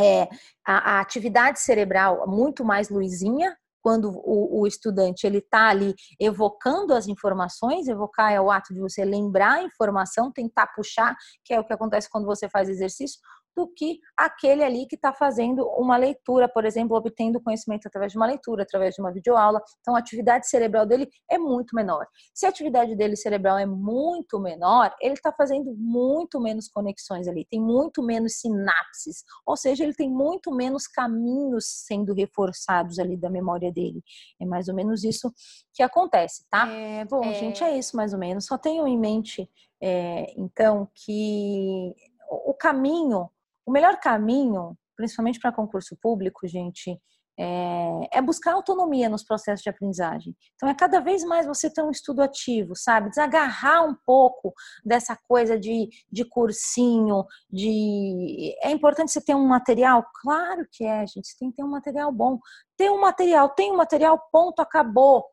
é, 0.00 0.22
a, 0.66 0.96
a, 0.96 1.00
atividade 1.00 1.60
cerebral 1.60 2.26
muito 2.26 2.64
mais 2.64 2.88
luzinha, 2.88 3.56
quando 3.88 4.10
o, 4.22 4.60
o 4.60 4.66
estudante 4.66 5.26
ele 5.26 5.38
está 5.38 5.70
ali 5.70 5.94
evocando 6.20 6.92
as 6.92 7.08
informações, 7.08 7.88
evocar 7.88 8.30
é 8.30 8.38
o 8.38 8.50
ato 8.50 8.74
de 8.74 8.80
você 8.80 9.02
lembrar 9.02 9.52
a 9.52 9.62
informação, 9.62 10.30
tentar 10.30 10.66
puxar, 10.66 11.16
que 11.42 11.54
é 11.54 11.58
o 11.58 11.64
que 11.64 11.72
acontece 11.72 12.06
quando 12.10 12.26
você 12.26 12.50
faz 12.50 12.68
exercício, 12.68 13.18
do 13.58 13.66
que 13.66 13.98
aquele 14.16 14.62
ali 14.62 14.86
que 14.86 14.94
está 14.94 15.12
fazendo 15.12 15.66
uma 15.76 15.96
leitura, 15.96 16.48
por 16.48 16.64
exemplo, 16.64 16.96
obtendo 16.96 17.40
conhecimento 17.40 17.88
através 17.88 18.12
de 18.12 18.18
uma 18.18 18.26
leitura, 18.26 18.62
através 18.62 18.94
de 18.94 19.00
uma 19.00 19.12
videoaula. 19.12 19.60
Então, 19.80 19.96
a 19.96 19.98
atividade 19.98 20.48
cerebral 20.48 20.86
dele 20.86 21.08
é 21.28 21.38
muito 21.38 21.74
menor. 21.74 22.06
Se 22.32 22.46
a 22.46 22.50
atividade 22.50 22.94
dele 22.94 23.16
cerebral 23.16 23.58
é 23.58 23.66
muito 23.66 24.38
menor, 24.38 24.94
ele 25.00 25.14
está 25.14 25.32
fazendo 25.32 25.74
muito 25.76 26.40
menos 26.40 26.68
conexões 26.68 27.26
ali, 27.26 27.44
tem 27.50 27.60
muito 27.60 28.00
menos 28.00 28.34
sinapses, 28.34 29.24
ou 29.44 29.56
seja, 29.56 29.82
ele 29.82 29.94
tem 29.94 30.08
muito 30.08 30.54
menos 30.54 30.86
caminhos 30.86 31.64
sendo 31.84 32.14
reforçados 32.14 33.00
ali 33.00 33.16
da 33.16 33.28
memória 33.28 33.72
dele. 33.72 34.00
É 34.40 34.46
mais 34.46 34.68
ou 34.68 34.74
menos 34.74 35.02
isso 35.02 35.32
que 35.74 35.82
acontece, 35.82 36.44
tá? 36.48 36.68
É, 36.68 37.04
bom, 37.04 37.24
é... 37.24 37.34
gente, 37.34 37.64
é 37.64 37.76
isso 37.76 37.96
mais 37.96 38.12
ou 38.12 38.20
menos. 38.20 38.46
Só 38.46 38.56
tenham 38.56 38.86
em 38.86 38.96
mente 38.98 39.50
É, 39.80 40.32
então, 40.36 40.88
que 40.92 41.94
o 42.28 42.54
caminho, 42.54 43.30
o 43.68 43.70
melhor 43.70 44.00
caminho, 44.00 44.74
principalmente 44.96 45.38
para 45.38 45.52
concurso 45.52 45.94
público, 46.00 46.48
gente, 46.48 46.98
é, 47.38 48.08
é, 48.14 48.22
buscar 48.22 48.54
autonomia 48.54 49.10
nos 49.10 49.22
processos 49.22 49.62
de 49.62 49.68
aprendizagem. 49.68 50.34
Então, 50.54 50.70
é 50.70 50.74
cada 50.74 51.00
vez 51.00 51.22
mais 51.22 51.46
você 51.46 51.70
ter 51.70 51.82
um 51.82 51.90
estudo 51.90 52.22
ativo, 52.22 52.74
sabe? 52.74 53.10
Desagarrar 53.10 53.84
um 53.84 53.94
pouco 54.06 54.54
dessa 54.82 55.14
coisa 55.28 55.58
de, 55.58 55.90
de 56.10 56.24
cursinho, 56.24 57.26
de. 57.50 58.56
É 58.62 58.70
importante 58.70 59.12
você 59.12 59.20
ter 59.20 59.34
um 59.34 59.46
material? 59.46 60.02
Claro 60.22 60.66
que 60.72 60.84
é, 60.84 61.06
gente. 61.06 61.28
Você 61.28 61.36
tem 61.38 61.50
que 61.50 61.56
ter 61.56 61.62
um 61.62 61.70
material 61.70 62.10
bom. 62.10 62.38
Ter 62.74 62.90
um 62.90 63.00
material, 63.02 63.50
tem 63.50 63.70
um 63.70 63.76
material, 63.76 64.18
ponto, 64.32 64.60
acabou 64.60 65.26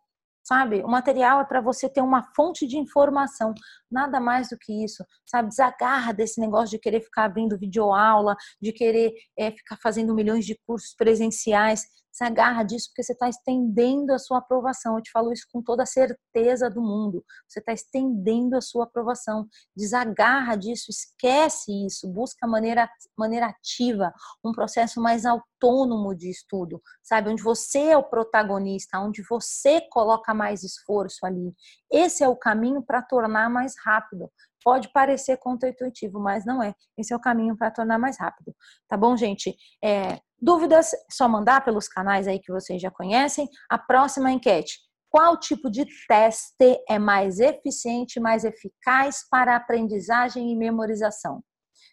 sabe? 0.46 0.84
O 0.84 0.88
material 0.88 1.42
é 1.42 1.46
para 1.46 1.60
você 1.60 1.90
ter 1.90 2.02
uma 2.02 2.24
fonte 2.36 2.68
de 2.68 2.78
informação, 2.78 3.54
nada 3.92 4.20
mais 4.20 4.50
do 4.50 4.58
que 4.58 4.84
isso, 4.84 5.04
sabe? 5.26 5.50
Desagarra 5.50 6.14
desse 6.14 6.40
negócio 6.40 6.70
de 6.70 6.80
querer 6.80 7.02
ficar 7.02 7.26
abrindo 7.26 7.58
videoaula, 7.58 8.36
de 8.62 8.72
querer 8.72 9.14
é, 9.38 9.52
ficar 9.52 9.78
fazendo 9.82 10.14
milhões 10.14 10.46
de 10.46 10.58
cursos 10.66 10.94
presenciais 10.96 11.84
se 12.16 12.24
agarra 12.24 12.64
disso 12.64 12.88
porque 12.88 13.04
você 13.04 13.12
está 13.12 13.28
estendendo 13.28 14.14
a 14.14 14.18
sua 14.18 14.38
aprovação. 14.38 14.96
Eu 14.96 15.02
te 15.02 15.12
falo 15.12 15.34
isso 15.34 15.46
com 15.52 15.62
toda 15.62 15.84
a 15.84 15.86
certeza 15.86 16.70
do 16.70 16.82
mundo. 16.82 17.22
Você 17.46 17.60
está 17.60 17.74
estendendo 17.74 18.56
a 18.56 18.62
sua 18.62 18.86
aprovação. 18.86 19.50
Desagarra 19.76 20.56
disso, 20.56 20.86
esquece 20.90 21.74
isso, 21.86 22.08
busca 22.08 22.48
maneira, 22.48 22.90
maneira 23.18 23.48
ativa, 23.48 24.14
um 24.42 24.54
processo 24.54 25.02
mais 25.02 25.26
autônomo 25.26 26.16
de 26.16 26.30
estudo, 26.30 26.82
sabe? 27.04 27.30
Onde 27.30 27.44
você 27.44 27.80
é 27.80 27.98
o 27.98 28.04
protagonista, 28.04 28.98
onde 28.98 29.22
você 29.30 29.82
coloca 29.92 30.34
mais 30.34 30.64
esforço 30.64 31.26
ali. 31.26 31.54
Esse 31.92 32.24
é 32.24 32.30
o 32.30 32.38
caminho 32.38 32.82
para 32.82 33.02
tornar 33.02 33.50
mais 33.50 33.74
rápido. 33.84 34.32
Pode 34.64 34.90
parecer 34.94 35.38
contra-intuitivo, 35.38 36.18
mas 36.18 36.46
não 36.46 36.64
é. 36.64 36.74
Esse 36.98 37.14
é 37.14 37.16
o 37.16 37.20
caminho 37.20 37.58
para 37.58 37.72
tornar 37.72 38.00
mais 38.00 38.18
rápido. 38.18 38.56
Tá 38.88 38.96
bom, 38.96 39.18
gente? 39.18 39.56
É, 39.84 40.20
Dúvidas, 40.42 40.92
só 41.10 41.28
mandar 41.28 41.64
pelos 41.64 41.88
canais 41.88 42.28
aí 42.28 42.40
que 42.40 42.52
vocês 42.52 42.82
já 42.82 42.92
conhecem. 42.92 43.48
A 43.70 43.78
próxima 43.78 44.32
enquete. 44.32 44.80
Qual 45.10 45.40
tipo 45.40 45.70
de 45.70 45.86
teste 46.08 46.84
é 46.90 47.00
mais 47.00 47.40
eficiente, 47.40 48.20
mais 48.20 48.44
eficaz 48.44 49.26
para 49.30 49.56
aprendizagem 49.56 50.52
e 50.52 50.56
memorização? 50.56 51.42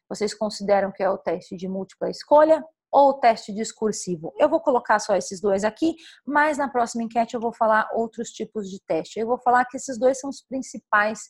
Vocês 0.09 0.35
consideram 0.35 0.90
que 0.90 1.02
é 1.02 1.09
o 1.09 1.18
teste 1.18 1.57
de 1.57 1.68
múltipla 1.68 2.11
escolha 2.11 2.62
ou 2.90 3.11
o 3.11 3.14
teste 3.14 3.55
discursivo? 3.55 4.33
Eu 4.37 4.48
vou 4.48 4.61
colocar 4.61 4.98
só 4.98 5.14
esses 5.14 5.40
dois 5.40 5.62
aqui, 5.62 5.94
mas 6.26 6.59
na 6.59 6.68
próxima 6.68 7.05
enquete 7.05 7.35
eu 7.35 7.40
vou 7.40 7.55
falar 7.55 7.88
outros 7.94 8.31
tipos 8.31 8.68
de 8.68 8.81
teste. 8.85 9.20
Eu 9.20 9.26
vou 9.28 9.38
falar 9.38 9.64
que 9.66 9.76
esses 9.76 9.98
dois 9.98 10.18
são 10.18 10.28
os 10.28 10.42
principais 10.42 11.20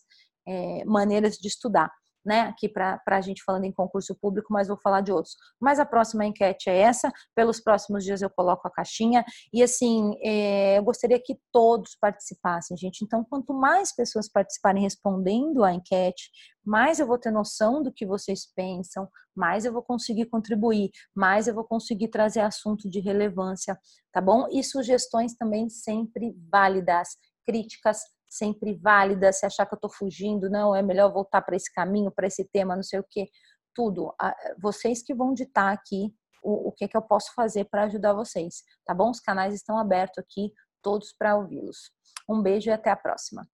é, 0.48 0.84
maneiras 0.86 1.36
de 1.36 1.46
estudar 1.46 1.90
né, 2.24 2.42
aqui 2.42 2.68
para 2.68 3.00
a 3.06 3.20
gente 3.20 3.42
falando 3.44 3.64
em 3.64 3.72
concurso 3.72 4.14
público, 4.14 4.52
mas 4.52 4.68
vou 4.68 4.78
falar 4.78 5.00
de 5.00 5.12
outros. 5.12 5.36
Mas 5.60 5.78
a 5.78 5.86
próxima 5.86 6.24
enquete 6.24 6.70
é 6.70 6.78
essa, 6.78 7.12
pelos 7.34 7.60
próximos 7.60 8.04
dias 8.04 8.22
eu 8.22 8.30
coloco 8.30 8.66
a 8.66 8.70
caixinha, 8.70 9.24
e 9.52 9.62
assim, 9.62 10.12
é, 10.22 10.78
eu 10.78 10.82
gostaria 10.84 11.20
que 11.20 11.38
todos 11.52 11.96
participassem, 12.00 12.76
gente. 12.76 13.04
Então, 13.04 13.24
quanto 13.24 13.52
mais 13.52 13.94
pessoas 13.94 14.28
participarem 14.28 14.82
respondendo 14.82 15.64
a 15.64 15.72
enquete, 15.72 16.30
mais 16.64 17.00
eu 17.00 17.06
vou 17.06 17.18
ter 17.18 17.30
noção 17.30 17.82
do 17.82 17.92
que 17.92 18.06
vocês 18.06 18.46
pensam, 18.54 19.08
mais 19.34 19.64
eu 19.64 19.72
vou 19.72 19.82
conseguir 19.82 20.26
contribuir, 20.26 20.90
mais 21.14 21.48
eu 21.48 21.54
vou 21.54 21.64
conseguir 21.64 22.08
trazer 22.08 22.40
assunto 22.40 22.88
de 22.88 23.00
relevância, 23.00 23.78
tá 24.12 24.20
bom? 24.20 24.46
E 24.50 24.62
sugestões 24.62 25.34
também 25.34 25.68
sempre 25.68 26.36
válidas, 26.50 27.16
críticas 27.44 28.00
sempre 28.32 28.74
válida, 28.74 29.32
se 29.32 29.44
achar 29.44 29.66
que 29.66 29.74
eu 29.74 29.76
estou 29.76 29.90
fugindo, 29.90 30.48
não, 30.48 30.74
é 30.74 30.80
melhor 30.80 31.12
voltar 31.12 31.42
para 31.42 31.54
esse 31.54 31.72
caminho, 31.72 32.10
para 32.10 32.26
esse 32.26 32.48
tema, 32.50 32.74
não 32.74 32.82
sei 32.82 32.98
o 32.98 33.04
que, 33.08 33.28
tudo. 33.74 34.14
Vocês 34.60 35.02
que 35.02 35.14
vão 35.14 35.34
ditar 35.34 35.72
aqui 35.72 36.14
o, 36.42 36.68
o 36.68 36.72
que, 36.72 36.88
que 36.88 36.96
eu 36.96 37.02
posso 37.02 37.34
fazer 37.34 37.66
para 37.66 37.84
ajudar 37.84 38.14
vocês, 38.14 38.62
tá 38.86 38.94
bom? 38.94 39.10
Os 39.10 39.20
canais 39.20 39.54
estão 39.54 39.78
abertos 39.78 40.18
aqui, 40.18 40.50
todos 40.82 41.12
para 41.12 41.36
ouvi-los. 41.36 41.90
Um 42.28 42.42
beijo 42.42 42.70
e 42.70 42.72
até 42.72 42.90
a 42.90 42.96
próxima. 42.96 43.46